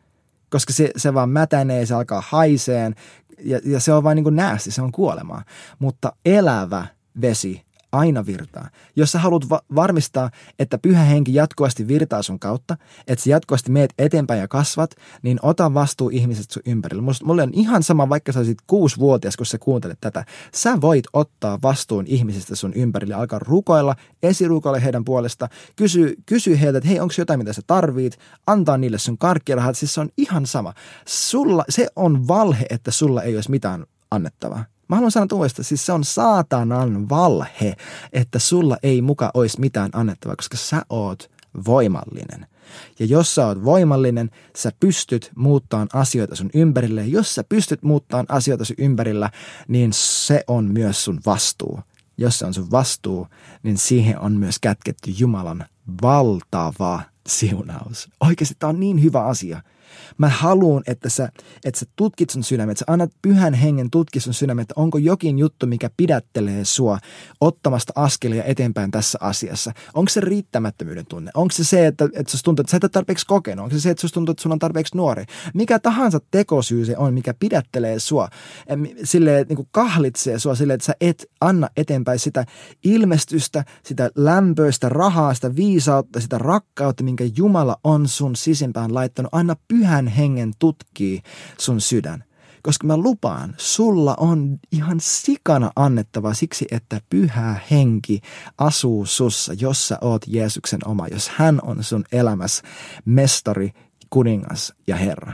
Koska 0.50 0.74
se, 0.74 0.92
se 0.98 1.14
vaan 1.14 1.30
mätänee, 1.30 1.86
se 1.86 1.94
alkaa 1.94 2.24
haiseen 2.28 2.96
ja, 3.40 3.60
ja 3.66 3.80
se 3.80 3.94
on 3.94 4.04
vain 4.04 4.16
niin 4.16 4.24
kuin 4.24 4.36
näästi, 4.36 4.72
se 4.72 4.82
on 4.82 4.92
kuolemaa. 4.92 5.44
Mutta 5.80 6.14
elävä 6.26 6.88
vesi 7.22 7.65
aina 7.98 8.26
virtaa. 8.26 8.70
Jos 8.96 9.12
sä 9.12 9.20
haluat 9.20 9.50
va- 9.50 9.62
varmistaa, 9.76 10.30
että 10.60 10.78
pyhä 10.78 11.04
henki 11.04 11.34
jatkuvasti 11.34 11.88
virtaa 11.88 12.22
sun 12.22 12.40
kautta, 12.40 12.78
että 13.08 13.24
sä 13.24 13.30
jatkuvasti 13.30 13.72
meet 13.72 13.94
eteenpäin 13.98 14.40
ja 14.40 14.48
kasvat, 14.48 14.96
niin 15.22 15.40
ota 15.42 15.74
vastuu 15.74 16.10
ihmiset 16.10 16.52
sun 16.52 16.64
ympärillä. 16.66 17.04
Mulle 17.24 17.44
on 17.44 17.54
ihan 17.54 17.84
sama, 17.84 18.10
vaikka 18.10 18.32
sä 18.32 18.40
olisit 18.40 18.58
kuusi-vuotias, 18.68 19.38
kun 19.38 19.46
sä 19.46 19.58
kuuntelet 19.58 19.98
tätä. 20.02 20.26
Sä 20.54 20.82
voit 20.82 21.06
ottaa 21.14 21.60
vastuun 21.62 22.08
ihmisistä 22.08 22.56
sun 22.56 22.74
ympärillä, 22.74 23.18
alkaa 23.18 23.40
rukoilla, 23.40 23.96
esirukoilla 24.24 24.80
heidän 24.80 25.06
puolesta, 25.06 25.50
kysy, 25.76 26.16
kysy 26.26 26.62
heiltä, 26.62 26.78
että 26.78 26.90
hei, 26.90 27.00
onko 27.00 27.14
jotain, 27.18 27.40
mitä 27.40 27.54
sä 27.54 27.62
tarvit, 27.68 28.18
antaa 28.48 28.78
niille 28.78 28.98
sun 28.98 29.18
karkkirahat, 29.18 29.78
siis 29.78 29.94
se 29.94 30.02
on 30.02 30.10
ihan 30.18 30.46
sama. 30.46 30.74
Sulla, 31.08 31.66
se 31.70 31.88
on 31.96 32.28
valhe, 32.28 32.66
että 32.70 32.92
sulla 32.92 33.24
ei 33.24 33.36
olisi 33.36 33.52
mitään 33.52 33.86
annettavaa. 34.12 34.75
Mä 34.88 34.96
haluan 34.96 35.12
sanoa 35.12 35.28
uudestaan, 35.34 35.64
siis 35.64 35.86
se 35.86 35.92
on 35.92 36.04
saatanan 36.04 37.10
valhe, 37.10 37.76
että 38.14 38.40
sulla 38.40 38.78
ei 38.84 39.02
muka 39.02 39.32
olisi 39.34 39.60
mitään 39.60 39.90
annettavaa, 39.94 40.36
koska 40.36 40.58
sä 40.58 40.82
oot 40.90 41.32
voimallinen. 41.66 42.48
Ja 43.00 43.06
jos 43.06 43.36
sä 43.36 43.48
oot 43.48 43.64
voimallinen, 43.64 44.30
sä 44.58 44.72
pystyt 44.80 45.32
muuttamaan 45.36 45.88
asioita 45.94 46.36
sun 46.36 46.50
ympärille. 46.54 47.02
Ja 47.02 47.08
jos 47.08 47.36
sä 47.36 47.44
pystyt 47.44 47.84
muuttamaan 47.84 48.26
asioita 48.30 48.66
sun 48.66 48.76
ympärillä, 48.80 49.30
niin 49.68 49.94
se 49.94 50.44
on 50.48 50.66
myös 50.66 51.06
sun 51.06 51.20
vastuu. 51.26 51.80
Jos 52.18 52.40
se 52.40 52.46
on 52.46 52.54
sun 52.54 52.72
vastuu, 52.72 53.28
niin 53.64 53.78
siihen 53.78 54.20
on 54.20 54.34
myös 54.34 54.60
kätketty 54.60 55.12
Jumalan 55.18 55.66
valtava 56.02 57.02
siunaus. 57.28 58.10
Oikeasti 58.20 58.56
tämä 58.60 58.70
on 58.70 58.80
niin 58.80 59.04
hyvä 59.04 59.26
asia– 59.26 59.62
Mä 60.18 60.30
haluan, 60.30 60.84
että 60.88 61.10
sä, 61.10 61.30
että 61.66 61.80
sä 61.80 61.86
tutkit 61.96 62.30
sun 62.30 62.44
sydämet, 62.44 62.72
että 62.72 62.80
sä 62.80 62.94
annat 62.94 63.12
pyhän 63.22 63.54
hengen 63.54 63.90
tutki 63.92 64.20
sun 64.20 64.34
sydämet, 64.34 64.62
että 64.62 64.82
onko 64.82 64.98
jokin 64.98 65.40
juttu, 65.40 65.68
mikä 65.68 65.90
pidättelee 65.98 66.66
sua 66.66 67.00
ottamasta 67.42 67.94
askelia 67.96 68.44
eteenpäin 68.44 68.92
tässä 68.92 69.18
asiassa. 69.22 69.72
Onko 69.94 70.10
se 70.10 70.22
riittämättömyyden 70.22 71.06
tunne? 71.06 71.32
Onko 71.34 71.52
se 71.52 71.64
se, 71.64 71.88
että, 71.88 72.06
että 72.14 72.32
susta 72.32 72.46
tuntuu, 72.46 72.62
että 72.62 72.72
sä 72.72 72.78
et 72.78 72.84
ole 72.84 72.90
tarpeeksi 72.90 73.26
kokenut? 73.26 73.64
Onko 73.64 73.76
se 73.76 73.82
se, 73.82 73.90
että 73.90 74.02
susta 74.02 74.14
tuntuu, 74.14 74.32
että 74.32 74.44
sun 74.44 74.52
on 74.52 74.60
tarpeeksi 74.60 74.98
nuori? 74.98 75.26
Mikä 75.54 75.80
tahansa 75.80 76.20
tekosyy 76.32 76.86
se 76.86 76.98
on, 76.98 77.14
mikä 77.14 77.34
pidättelee 77.40 78.00
sua, 78.00 78.30
silleen, 79.04 79.46
niin 79.50 79.56
kuin 79.56 79.68
kahlitsee 79.72 80.40
sua 80.40 80.56
silleen, 80.56 80.76
että 80.76 80.86
sä 80.86 80.94
et 81.02 81.26
anna 81.42 81.70
eteenpäin 81.78 82.20
sitä 82.20 82.46
ilmestystä, 82.84 83.66
sitä 83.84 84.10
lämpöistä, 84.16 84.90
rahaa, 84.90 85.34
sitä 85.34 85.56
viisautta, 85.56 86.20
sitä 86.20 86.38
rakkautta, 86.38 87.04
minkä 87.04 87.24
Jumala 87.38 87.78
on 87.84 88.08
sun 88.08 88.36
sisimpään 88.36 88.94
laittanut. 88.94 89.30
Anna 89.32 89.56
pyhän 89.86 90.08
hengen 90.08 90.54
tutkii 90.60 91.22
sun 91.58 91.82
sydän. 91.82 92.24
Koska 92.64 92.88
mä 92.88 92.98
lupaan, 92.98 93.56
sulla 93.58 94.16
on 94.20 94.58
ihan 94.72 95.00
sikana 95.00 95.72
annettava 95.76 96.34
siksi, 96.34 96.66
että 96.72 97.02
pyhä 97.10 97.60
henki 97.72 98.22
asuu 98.58 99.06
sussa, 99.06 99.54
jos 99.54 99.88
sä 99.88 99.98
oot 100.02 100.22
Jeesuksen 100.28 100.80
oma, 100.86 101.08
jos 101.08 101.30
hän 101.30 101.60
on 101.64 101.84
sun 101.84 102.04
elämässä 102.12 102.64
mestari, 103.06 103.72
kuningas 104.10 104.74
ja 104.88 104.96
herra. 104.96 105.34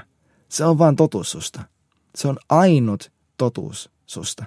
Se 0.49 0.65
on 0.65 0.77
vaan 0.77 0.95
totuus 0.95 1.31
susta. 1.31 1.61
Se 2.15 2.27
on 2.27 2.37
ainut 2.49 3.11
totuus 3.37 3.89
susta. 4.05 4.45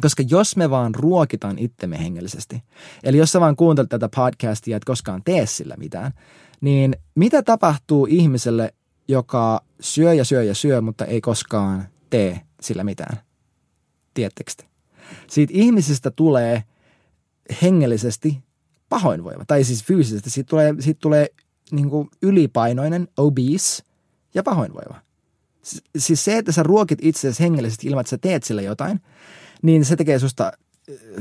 Koska 0.00 0.22
jos 0.28 0.56
me 0.56 0.70
vaan 0.70 0.94
ruokitaan 0.94 1.58
itsemme 1.58 1.98
hengellisesti, 1.98 2.62
eli 3.02 3.18
jos 3.18 3.32
sä 3.32 3.40
vaan 3.40 3.56
kuuntelet 3.56 3.88
tätä 3.88 4.08
podcastia, 4.16 4.76
et 4.76 4.84
koskaan 4.84 5.22
tee 5.24 5.46
sillä 5.46 5.74
mitään, 5.78 6.12
niin 6.60 6.96
mitä 7.14 7.42
tapahtuu 7.42 8.06
ihmiselle, 8.10 8.74
joka 9.10 9.60
syö 9.80 10.14
ja 10.14 10.24
syö 10.24 10.42
ja 10.42 10.54
syö, 10.54 10.80
mutta 10.80 11.04
ei 11.04 11.20
koskaan 11.20 11.88
tee 12.10 12.40
sillä 12.60 12.84
mitään. 12.84 13.20
Tiedättekö 14.14 14.52
te? 14.56 14.64
Siitä 15.26 15.52
ihmisestä 15.56 16.10
tulee 16.10 16.64
hengellisesti 17.62 18.38
pahoinvoiva, 18.88 19.44
tai 19.44 19.64
siis 19.64 19.84
fyysisesti. 19.84 20.30
Siitä 20.30 20.48
tulee, 20.48 20.74
siitä 20.80 20.98
tulee 21.00 21.26
niin 21.70 21.90
kuin 21.90 22.08
ylipainoinen, 22.22 23.08
obese 23.16 23.82
ja 24.34 24.42
pahoinvoiva. 24.42 25.00
Siis 25.98 26.24
se, 26.24 26.38
että 26.38 26.52
sä 26.52 26.62
ruokit 26.62 26.98
itseäsi 27.02 27.42
hengellisesti 27.42 27.86
ilman, 27.86 28.00
että 28.00 28.10
sä 28.10 28.18
teet 28.18 28.44
sille 28.44 28.62
jotain, 28.62 29.00
niin 29.62 29.84
se 29.84 29.96
tekee 29.96 30.18
susta, 30.18 30.52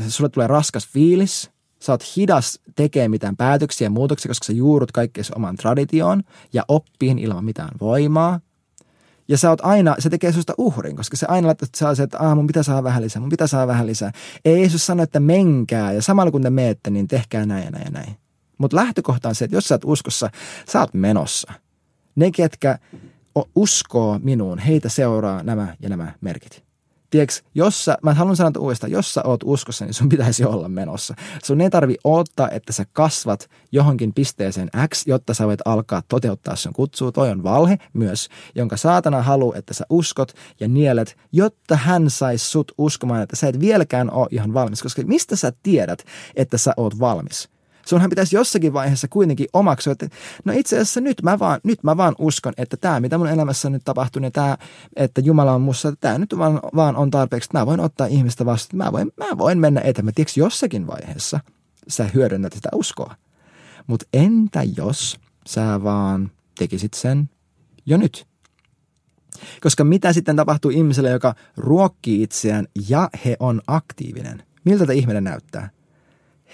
sulle 0.08 0.30
tulee 0.30 0.47
raskas 0.47 0.88
fiilis, 0.88 1.52
sä 1.82 1.92
oot 1.92 2.04
hidas 2.15 2.60
tekee 2.76 3.08
mitään 3.08 3.38
päätöksiä 3.38 3.86
ja 3.86 3.89
muutoksia, 3.89 4.30
koska 4.30 4.46
sä 4.46 4.54
juurut 4.54 4.92
kaikkeen 4.92 5.26
oman 5.36 5.56
traditioon 5.56 6.24
ja 6.54 6.63
oppiin 6.68 7.20
ilman 7.20 7.46
mitään 7.46 7.72
voimaa. 7.82 8.39
Ja 9.28 9.38
sä 9.38 9.50
oot 9.50 9.62
aina, 9.62 9.96
se 10.00 10.10
tekee 10.10 10.32
susta 10.32 10.54
uhrin, 10.58 10.96
koska 10.96 11.18
se 11.18 11.26
aina 11.30 11.48
laittaa 11.48 11.68
sellaisen, 11.76 12.04
että 12.04 12.20
ah, 12.20 12.36
mun 12.36 12.48
pitää 12.48 12.63
saada 12.63 12.84
vähän 12.84 13.04
lisää, 13.04 13.20
mun 13.20 13.30
pitää 13.30 13.48
saada 13.48 13.68
vähän 13.68 13.88
lisää. 13.88 14.12
Ei 14.46 14.60
Jeesus 14.60 14.86
sano, 14.86 15.04
että 15.04 15.20
menkää 15.20 15.92
ja 15.92 16.02
samalla 16.02 16.32
kun 16.32 16.42
te 16.42 16.50
meette, 16.50 16.89
niin 16.89 17.08
tehkää 17.08 17.46
näin 17.46 17.65
ja 17.65 17.72
näin 17.72 17.86
ja 17.86 17.92
näin. 17.92 18.15
Mutta 18.58 18.78
lähtökohta 18.78 19.30
on 19.30 19.36
se, 19.36 19.46
että 19.46 19.58
jos 19.58 19.68
sä 19.68 19.76
oot 19.76 19.86
uskossa, 19.86 20.30
sä 20.72 20.80
oot 20.80 20.94
menossa. 20.94 21.54
Ne, 22.15 22.32
ketkä 22.32 22.80
uskoo 23.56 24.20
minuun, 24.24 24.60
heitä 24.60 24.89
seuraa 24.89 25.44
nämä 25.44 25.76
ja 25.80 25.89
nämä 25.89 26.13
merkit. 26.22 26.68
Tiedätkö, 27.10 27.36
jos 27.56 27.86
sä, 27.86 27.98
mä 28.04 28.13
haluan 28.13 28.36
sanoa 28.36 28.52
uudestaan, 28.60 28.91
jos 28.91 29.13
sä 29.13 29.22
oot 29.24 29.41
uskossa, 29.43 29.86
niin 29.86 29.93
sun 29.93 30.10
pitäisi 30.10 30.45
olla 30.45 30.69
menossa. 30.69 31.15
Sun 31.43 31.62
ei 31.62 31.69
tarvi 31.69 31.95
odottaa, 32.04 32.50
että 32.50 32.74
sä 32.74 32.86
kasvat 32.93 33.50
johonkin 33.72 34.13
pisteeseen 34.13 34.69
X, 34.88 35.08
jotta 35.08 35.34
sä 35.34 35.48
voit 35.48 35.60
alkaa 35.65 36.04
toteuttaa 36.08 36.56
sun 36.56 36.74
kutsua. 36.74 37.12
Toi 37.12 37.30
on 37.30 37.43
valhe 37.43 37.78
myös, 37.93 38.30
jonka 38.56 38.78
saatana 38.78 39.22
haluaa, 39.22 39.58
että 39.58 39.74
sä 39.74 39.86
uskot 39.89 40.34
ja 40.60 40.67
nielet, 40.67 41.17
jotta 41.32 41.76
hän 41.76 42.10
saisi 42.10 42.50
sut 42.50 42.72
uskomaan, 42.78 43.22
että 43.22 43.36
sä 43.36 43.48
et 43.48 43.60
vieläkään 43.60 44.12
ole 44.12 44.28
ihan 44.32 44.54
valmis. 44.54 44.84
Koska 44.84 45.02
mistä 45.06 45.36
sä 45.36 45.54
tiedät, 45.63 46.04
että 46.36 46.58
sä 46.58 46.74
oot 46.78 47.00
valmis? 47.00 47.50
Sunhan 47.89 48.10
pitäisi 48.10 48.36
jossakin 48.36 48.73
vaiheessa 48.73 49.08
kuitenkin 49.08 49.47
omaksua, 49.54 49.91
että 49.91 50.10
no 50.45 50.54
itse 50.56 50.75
asiassa 50.75 51.02
nyt 51.02 51.21
mä 51.23 51.39
vaan, 51.39 51.60
nyt 51.63 51.84
mä 51.84 51.97
vaan 51.97 52.15
uskon, 52.17 52.54
että 52.58 52.78
tämä, 52.78 52.99
mitä 52.99 53.17
mun 53.17 53.28
elämässä 53.28 53.69
nyt 53.69 53.84
tapahtuu, 53.86 54.19
niin 54.19 54.32
tämä, 54.32 54.58
että 54.95 55.21
Jumala 55.21 55.54
on 55.54 55.62
mussa, 55.62 55.93
tämä 55.99 56.17
nyt 56.17 56.38
vaan, 56.38 56.60
vaan 56.75 56.95
on 56.95 57.12
tarpeeksi, 57.12 57.47
että 57.47 57.60
mä 57.60 57.65
voin 57.65 57.80
ottaa 57.80 58.08
ihmistä 58.08 58.45
vastaan, 58.45 58.78
mä 58.78 58.91
voin, 58.91 59.12
mä 59.17 59.38
voin 59.38 59.60
mennä 59.60 59.82
eteenpäin. 59.82 60.15
Tiedätkö, 60.15 60.39
jossakin 60.39 60.88
vaiheessa 60.88 61.39
sä 61.88 62.10
hyödynnät 62.13 62.54
sitä 62.54 62.69
uskoa. 62.75 63.15
Mutta 63.88 64.06
entä 64.13 64.63
jos 64.78 65.19
sä 65.47 65.84
vaan 65.84 66.32
tekisit 66.60 66.93
sen 66.93 67.30
jo 67.86 67.97
nyt? 67.97 68.28
Koska 69.62 69.84
mitä 69.84 70.13
sitten 70.13 70.36
tapahtuu 70.36 70.71
ihmiselle, 70.71 71.10
joka 71.10 71.36
ruokkii 71.58 72.23
itseään 72.23 72.67
ja 72.89 73.10
he 73.25 73.36
on 73.39 73.62
aktiivinen? 73.67 74.43
Miltä 74.65 74.86
tämä 74.86 74.93
ihminen 74.93 75.23
näyttää? 75.23 75.69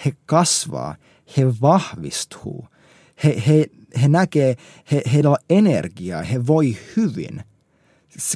He 0.05 0.13
kasvaa, 0.25 0.95
he 1.37 1.45
vahvistuu. 1.61 2.67
He, 3.23 3.43
he, 3.47 3.65
he 4.01 4.07
näkee, 4.07 4.55
he, 4.91 5.01
heillä 5.13 5.29
on 5.29 5.37
energiaa, 5.49 6.21
he 6.21 6.47
voi 6.47 6.77
hyvin. 6.97 7.43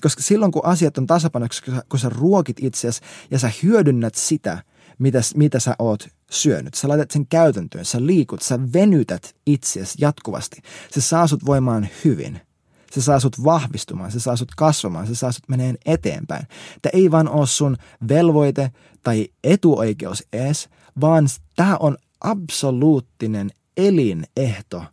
Koska 0.02 0.22
silloin 0.24 0.52
kun 0.52 0.66
asiat 0.66 0.98
on 0.98 1.08
tasapainossa, 1.08 1.84
kun 1.90 2.00
sä 2.00 2.10
ruokit 2.10 2.58
itseäsi 2.62 3.02
ja 3.32 3.40
sä 3.40 3.52
hyödynnät 3.64 4.16
sitä, 4.16 4.64
mitä, 5.00 5.22
mitä 5.36 5.60
sä 5.60 5.76
oot 5.80 6.08
syönyt. 6.32 6.74
Sä 6.74 6.88
laitat 6.88 7.12
sen 7.12 7.28
käytäntöön, 7.28 7.86
sä 7.86 8.06
liikut, 8.06 8.42
sä 8.42 8.60
venytät 8.74 9.36
itseäsi 9.46 9.98
jatkuvasti. 10.02 10.62
Se 10.92 11.02
saa 11.02 11.28
sut 11.28 11.46
voimaan 11.46 11.88
hyvin. 12.06 12.42
Se 12.92 13.02
saa 13.02 13.20
sut 13.20 13.44
vahvistumaan, 13.44 14.12
se 14.12 14.20
saa 14.20 14.36
sut 14.36 14.56
kasvamaan, 14.56 15.08
se 15.08 15.16
saa 15.16 15.32
sut 15.32 15.50
meneen 15.50 15.78
eteenpäin. 15.86 16.48
Tämä 16.82 16.92
ei 16.94 17.12
vaan 17.12 17.30
ole 17.30 17.48
sun 17.48 17.78
velvoite 18.10 18.72
tai 19.04 19.28
etuoikeus 19.44 20.24
ees, 20.34 20.70
vaan 21.02 21.28
tämä 21.56 21.78
on 21.78 21.98
absoluuttinen 22.22 23.50
elinehto 23.78 24.84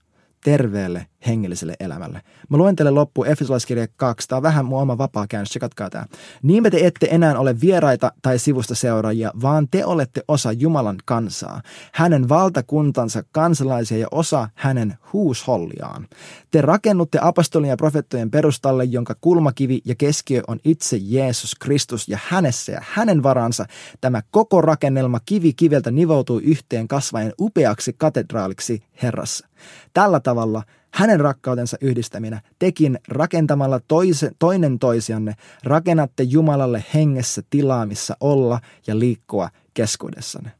terveelle 0.45 1.07
hengelliselle 1.27 1.75
elämälle. 1.81 2.23
Mä 2.49 2.57
luen 2.57 2.77
teille 2.77 2.91
loppu 2.91 3.25
Efesolaiskirja 3.25 3.87
2. 3.97 4.29
Tämä 4.29 4.37
on 4.37 4.43
vähän 4.43 4.65
mun 4.65 4.81
oma 4.81 4.99
vapaa 4.99 5.27
käännös, 5.27 5.49
tsekatkaa 5.49 5.91
tämä. 5.91 6.07
Niin 6.43 6.62
me 6.62 6.71
te 6.71 6.87
ette 6.87 7.09
enää 7.11 7.39
ole 7.39 7.61
vieraita 7.61 8.12
tai 8.23 8.39
sivusta 8.39 8.75
seuraajia, 8.75 9.31
vaan 9.43 9.69
te 9.71 9.85
olette 9.85 10.23
osa 10.29 10.53
Jumalan 10.53 10.97
kansaa, 11.05 11.62
hänen 11.93 12.29
valtakuntansa 12.29 13.23
kansalaisia 13.33 13.99
ja 13.99 14.07
osa 14.11 14.49
hänen 14.55 14.95
huusholliaan. 15.12 16.07
Te 16.51 16.61
rakennutte 16.61 17.19
apostolien 17.23 17.71
ja 17.71 17.77
profettojen 17.77 18.31
perustalle, 18.31 18.85
jonka 18.85 19.15
kulmakivi 19.21 19.81
ja 19.85 19.95
keskiö 19.95 20.43
on 20.49 20.59
itse 20.65 20.97
Jeesus 21.01 21.55
Kristus 21.55 22.09
ja 22.09 22.19
hänessä 22.27 22.73
ja 22.73 22.81
hänen 22.83 23.23
varansa 23.23 23.67
tämä 24.01 24.23
koko 24.31 24.61
rakennelma 24.61 25.21
kivi 25.27 25.53
kiveltä 25.53 25.91
nivoutuu 25.91 26.39
yhteen 26.39 26.89
kasvaen 26.89 27.33
upeaksi 27.41 27.93
katedraaliksi 27.93 28.83
Herrassa. 29.03 29.47
Tällä 29.93 30.21
tavalla 30.21 30.62
hänen 30.94 31.20
rakkautensa 31.20 31.77
yhdistäminä, 31.81 32.40
tekin 32.59 32.99
rakentamalla 33.09 33.81
toise, 33.88 34.31
toinen 34.38 34.79
toisianne, 34.79 35.35
rakennatte 35.64 36.22
Jumalalle 36.22 36.85
hengessä 36.94 37.42
tilaa, 37.51 37.87
missä 37.87 38.16
olla 38.20 38.61
ja 38.87 38.99
liikkua 38.99 39.49
keskuudessanne. 39.75 40.53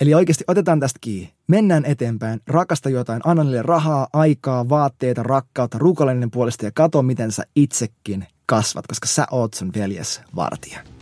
Eli 0.00 0.14
oikeasti 0.14 0.44
otetaan 0.48 0.80
tästä 0.80 0.98
kiinni. 1.00 1.34
Mennään 1.46 1.84
eteenpäin, 1.84 2.40
rakasta 2.46 2.90
jotain, 2.90 3.20
anna 3.24 3.44
niille 3.44 3.62
rahaa, 3.62 4.08
aikaa, 4.12 4.68
vaatteita, 4.68 5.22
rakkautta, 5.22 5.78
rukollinen 5.78 6.30
puolesta 6.30 6.64
ja 6.64 6.70
kato, 6.74 7.02
miten 7.02 7.32
sä 7.32 7.42
itsekin 7.56 8.26
kasvat, 8.46 8.86
koska 8.86 9.06
sä 9.06 9.26
oot 9.30 9.54
sun 9.54 9.70
veljes 9.76 10.20
vartija. 10.36 10.93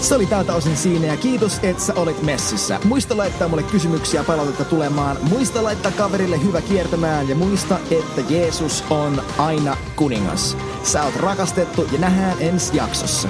Se 0.00 0.14
oli 0.14 0.26
tältä 0.26 0.54
osin 0.54 0.76
siinä 0.76 1.06
ja 1.06 1.16
kiitos, 1.16 1.58
että 1.62 1.82
sä 1.82 1.94
olit 1.94 2.22
messissä. 2.22 2.80
Muista 2.84 3.16
laittaa 3.16 3.48
mulle 3.48 3.62
kysymyksiä 3.62 4.24
palautetta 4.24 4.64
tulemaan. 4.64 5.16
Muista 5.28 5.62
laittaa 5.62 5.92
kaverille 5.92 6.42
hyvä 6.44 6.60
kiertämään 6.60 7.28
ja 7.28 7.34
muista, 7.34 7.78
että 7.90 8.20
Jeesus 8.28 8.84
on 8.90 9.22
aina 9.38 9.76
kuningas. 9.96 10.56
Sä 10.82 11.04
oot 11.04 11.16
rakastettu 11.16 11.86
ja 11.92 11.98
nähdään 11.98 12.36
ensi 12.40 12.76
jaksossa. 12.76 13.28